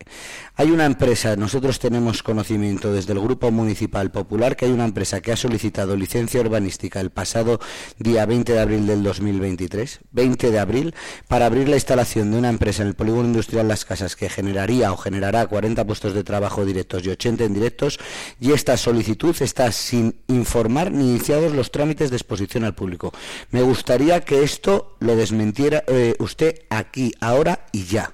[0.57, 5.21] Hay una empresa, nosotros tenemos conocimiento desde el Grupo Municipal Popular que hay una empresa
[5.21, 7.61] que ha solicitado licencia urbanística el pasado
[7.99, 10.95] día 20 de abril del 2023, 20 de abril,
[11.29, 14.91] para abrir la instalación de una empresa en el polígono industrial Las Casas que generaría
[14.91, 18.01] o generará 40 puestos de trabajo directos y 80 indirectos
[18.41, 23.13] y esta solicitud está sin informar ni iniciados los trámites de exposición al público.
[23.51, 28.14] Me gustaría que esto lo desmentiera eh, usted aquí, ahora y ya.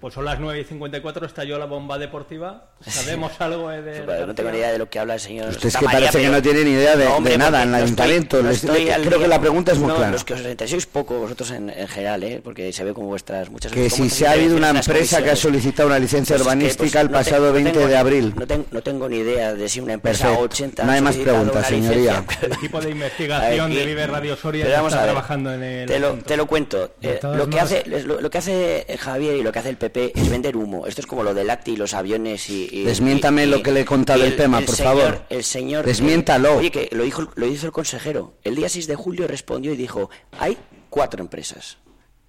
[0.00, 2.70] Pues son las 9 y 54, estalló la bomba deportiva.
[2.86, 4.26] ¿Sabemos algo de.?
[4.26, 5.48] no tengo ni idea de lo que habla el señor.
[5.48, 8.40] Usted es que parece que no tiene ni idea de, nada en el ayuntamiento.
[8.40, 10.12] creo que la pregunta es muy clara.
[10.12, 12.40] Los que os interesáis poco, vosotros en, general, ¿eh?
[12.42, 15.36] porque se ve como vuestras muchas Que si se ha habido una empresa que ha
[15.36, 18.34] solicitado una licencia pues urbanística el pasado 20 de abril.
[18.70, 20.84] No, tengo ni idea de si una empresa 80.
[20.84, 22.24] No hay más preguntas, señoría.
[22.40, 26.22] El equipo de investigación de Vive Radio Soria está trabajando en el.
[26.22, 26.92] Te lo cuento.
[27.02, 30.86] Eh, lo que hace Javier y lo que hace el es vender humo.
[30.86, 32.84] Esto es como lo del ACTI y los aviones y...
[32.84, 35.24] Desmiéntame lo que le he contado el, tema, por favor.
[35.28, 35.84] El señor...
[35.84, 36.56] Desmiéntalo.
[36.56, 38.34] oye, que lo, dijo, lo hizo el consejero.
[38.44, 40.56] El día 6 de julio respondió y dijo, hay
[40.90, 41.78] cuatro empresas.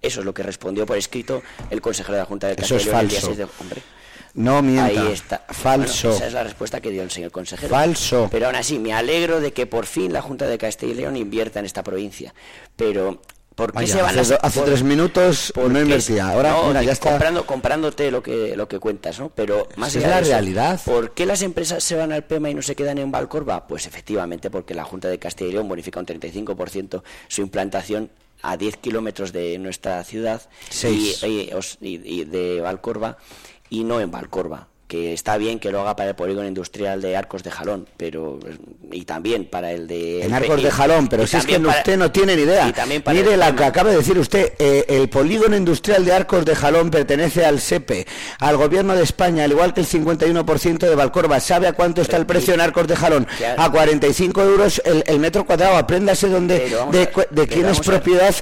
[0.02, 2.86] Eso es lo que respondió por escrito el consejero de la Junta de Eso es
[2.86, 3.00] falso.
[3.00, 3.46] El día 6 de...
[3.60, 3.82] Hombre,
[4.34, 4.84] no mienta.
[4.84, 5.44] Ahí está.
[5.48, 6.10] Falso.
[6.10, 7.68] esa es la respuesta que dio el señor consejero.
[7.68, 8.28] Falso.
[8.30, 11.16] Pero aún así, me alegro de que por fin la Junta de Castilla y León
[11.16, 12.34] invierta en esta provincia.
[12.76, 13.20] Pero
[13.74, 17.10] hace, tres minutos no invertía, ahora ya está...
[17.10, 19.30] Comprando, comprándote lo que, lo que cuentas, ¿no?
[19.30, 20.80] Pero más es la realidad.
[20.84, 23.66] ¿Por qué las empresas se van al PEMA y no se quedan en Valcorba?
[23.66, 28.10] Pues efectivamente porque la Junta de Castilla y León bonifica un 35% su implantación
[28.42, 30.42] a 10 kilómetros de nuestra ciudad
[30.82, 31.14] y,
[31.80, 33.18] y, de Valcorba
[33.68, 37.16] y no en Valcorba que está bien que lo haga para el polígono industrial de
[37.16, 38.40] Arcos de Jalón, pero
[38.90, 42.10] y también para el de en Arcos de Jalón, pero si es que usted no
[42.10, 42.74] tiene ni idea.
[43.06, 46.90] Mire la que acaba de decir usted, eh, el polígono industrial de Arcos de Jalón
[46.90, 48.04] pertenece al SEPE,
[48.40, 51.38] al gobierno de España, al igual que el 51% de Valcorba.
[51.38, 53.28] ¿Sabe a cuánto está el precio en Arcos de Jalón?
[53.56, 55.76] A 45 euros el, metro cuadrado.
[55.76, 56.76] Apréndase donde
[57.30, 58.34] de, quién es propiedad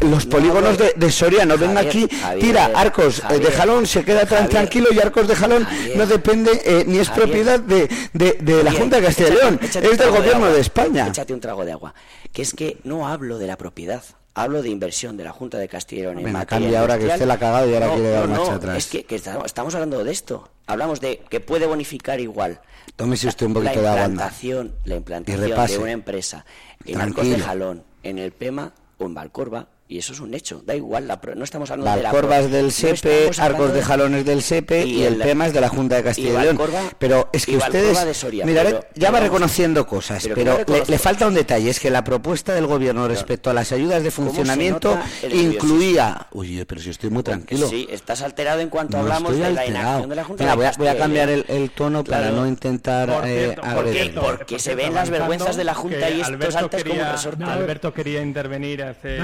[0.00, 1.44] los polígonos de, Soria.
[1.44, 2.08] No venga aquí,
[2.40, 5.66] tira Arcos eh, de Jalón, se queda tan tranquilo y Arcos de Jalón
[5.96, 9.98] no depende eh, ni es propiedad de, de, la Junta de Castilla y León, es
[9.98, 11.08] del gobierno de, España.
[11.08, 11.94] Échate un trago de agua.
[12.32, 14.02] Que es que no hablo de la propiedad,
[14.34, 16.24] hablo de inversión de la Junta de Castilla y León.
[16.24, 18.76] Venga, cambia ahora que usted la ha cagado y ahora quiere dar marcha atrás.
[18.76, 20.48] Es que, estamos, hablando de esto.
[20.66, 22.60] Hablamos de que puede bonificar igual.
[22.96, 24.00] Tómese usted un poquito de agua.
[24.00, 26.44] La implantación, la implantación de una empresa
[26.84, 30.62] en Arcos de Jalón, en el PEMA o en Valcorba y eso es un hecho,
[30.64, 34.40] da igual, la no estamos hablando de la corvas del SEPE, arcos de jalones del
[34.40, 36.60] SEPE y, el, tema es de la Junta de Castilla y León.
[36.96, 41.80] Pero es que ustedes, mira, ya va reconociendo cosas, pero, le, falta un detalle, es
[41.80, 44.96] que la propuesta del gobierno respecto a las ayudas de funcionamiento
[45.32, 46.28] incluía...
[46.30, 47.66] Uy, pero si estoy muy tranquilo.
[47.68, 50.72] Sí, estás alterado en cuanto hablamos de la inacción de la Junta mira, voy, a,
[50.78, 53.56] voy a cambiar el, tono para no intentar eh,
[54.14, 57.42] Porque se ven las vergüenzas de la Junta y estos altos como resorte.
[57.42, 59.18] Alberto quería intervenir hace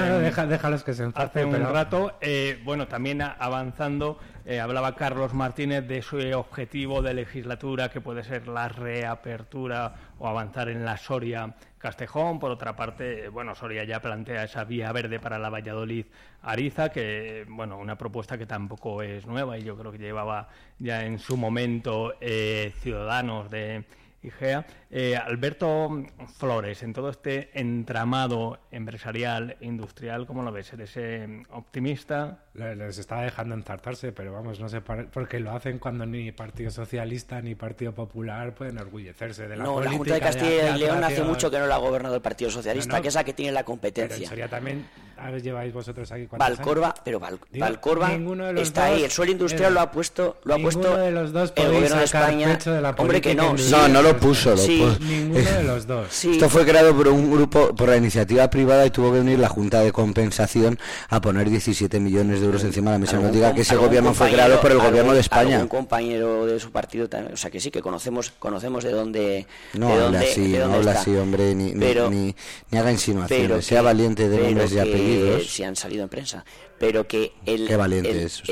[0.57, 6.01] déjalos que se Hace un rato, eh, bueno, también avanzando, eh, hablaba Carlos Martínez de
[6.01, 12.39] su objetivo de legislatura, que puede ser la reapertura o avanzar en la Soria Castejón.
[12.39, 16.05] Por otra parte, bueno, Soria ya plantea esa vía verde para la Valladolid
[16.41, 20.49] Ariza, que, bueno, una propuesta que tampoco es nueva y yo creo que llevaba
[20.79, 23.85] ya en su momento eh, Ciudadanos de
[24.23, 24.65] IGEA.
[24.89, 25.89] Eh, Alberto
[26.37, 30.71] Flores, en todo este entramado empresarial, industrial, ¿cómo lo ves?
[30.71, 32.45] ¿Eres eh, optimista?
[32.53, 37.41] Les está dejando enzartarse, pero vamos, no sé, porque lo hacen cuando ni Partido Socialista
[37.41, 41.21] ni Partido Popular pueden orgullecerse de la no, la Junta de Castilla y León hace
[41.21, 43.65] mucho que no la ha gobernado el Partido Socialista, que es la que tiene la
[43.65, 44.29] competencia.
[44.29, 48.13] Pero también, a ver, lleváis vosotros aquí Valcorba, pero Valcorba
[48.55, 51.73] está ahí, el suelo industrial lo ha puesto, lo ha puesto de los dos el
[51.73, 52.57] gobierno de España.
[52.57, 56.25] De la Hombre que no, no, no lo puso, lo pues, ninguno de los dos.
[56.25, 59.49] Esto fue creado por un grupo, por la iniciativa privada y tuvo que venir la
[59.49, 63.19] Junta de Compensación a poner 17 millones de euros encima de la mesa.
[63.19, 65.61] No diga que ese gobierno fue creado por el gobierno de España.
[65.61, 69.47] Un compañero de su partido también, o sea que sí, que conocemos conocemos de dónde.
[69.73, 72.35] No habla así, no habla así, hombre, ni, ni,
[72.71, 75.47] haga insinuaciones, sea valiente de nombres y apellidos.
[75.47, 76.45] Si han salido en prensa.
[76.79, 77.67] Pero que el.
[77.67, 78.43] Qué valiente es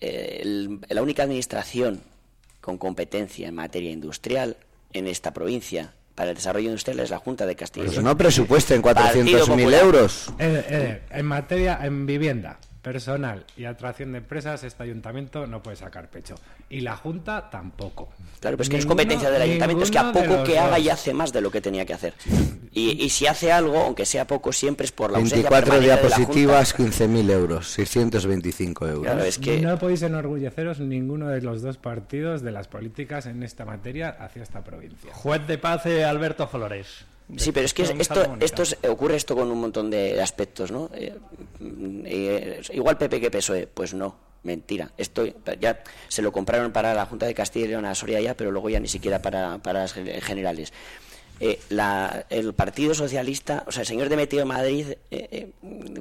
[0.00, 2.00] la única administración
[2.60, 4.56] con competencia en materia industrial
[4.92, 8.16] en esta provincia para el desarrollo industrial es la Junta de Castilla y Pues no
[8.16, 10.28] presupuesten 400.000 euros.
[10.38, 12.58] Eh, eh, en materia, en vivienda.
[12.82, 16.34] Personal y atracción de empresas, este ayuntamiento no puede sacar pecho.
[16.68, 18.10] Y la Junta tampoco.
[18.40, 20.94] Claro, pero es que es competencia del ayuntamiento, es que a poco que haga ya
[20.94, 22.14] hace más de lo que tenía que hacer.
[22.72, 25.90] Y, y si hace algo, aunque sea poco, siempre es por la ausencia 24 permanente
[25.90, 27.04] de la diapositivas, Junta.
[27.04, 29.02] 15.000 euros, 625 euros.
[29.02, 33.42] Claro, es que No podéis enorgulleceros ninguno de los dos partidos de las políticas en
[33.42, 35.12] esta materia hacia esta provincia.
[35.12, 37.04] Juez de paz eh, Alberto Flores.
[37.36, 40.90] Sí, pero es que esto, esto es- ocurre esto con un montón de aspectos, ¿no?
[40.94, 41.14] Eh,
[41.60, 44.90] mm, eh, igual PP que PSOE, pues no, mentira.
[44.98, 45.24] Esto
[45.60, 48.50] ya se lo compraron para la Junta de Castilla y León a Soria ya, pero
[48.50, 50.72] luego ya ni siquiera para, para las gen- generales.
[51.42, 55.52] Eh, la- el Partido Socialista, o sea, el señor de Metido de Madrid, eh, eh,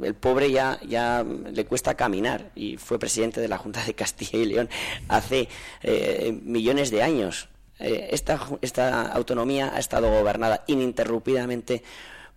[0.03, 4.38] el pobre ya, ya le cuesta caminar y fue presidente de la Junta de Castilla
[4.38, 4.69] y León
[5.07, 5.47] hace
[5.82, 7.47] eh, millones de años.
[7.80, 11.84] Eh, esta, esta autonomía ha estado gobernada ininterrumpidamente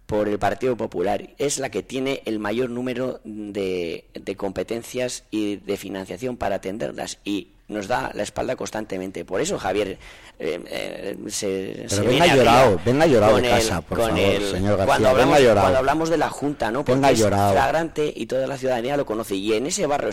[0.07, 1.31] por el Partido Popular.
[1.39, 7.19] Es la que tiene el mayor número de, de competencias y de financiación para atenderlas
[7.25, 9.25] y nos da la espalda constantemente.
[9.25, 9.97] Por eso Javier
[10.39, 14.43] eh, eh, se, Pero se venga viene llorado, venga llorado de casa, por favor, el-
[14.51, 15.61] señor García, cuando hablamos, venga llorado.
[15.63, 16.81] cuando hablamos de la Junta, ¿no?
[16.81, 17.53] Porque Venga es llorado.
[17.53, 19.37] flagrante y toda la ciudadanía lo conoce.
[19.37, 20.11] Y en ese barrio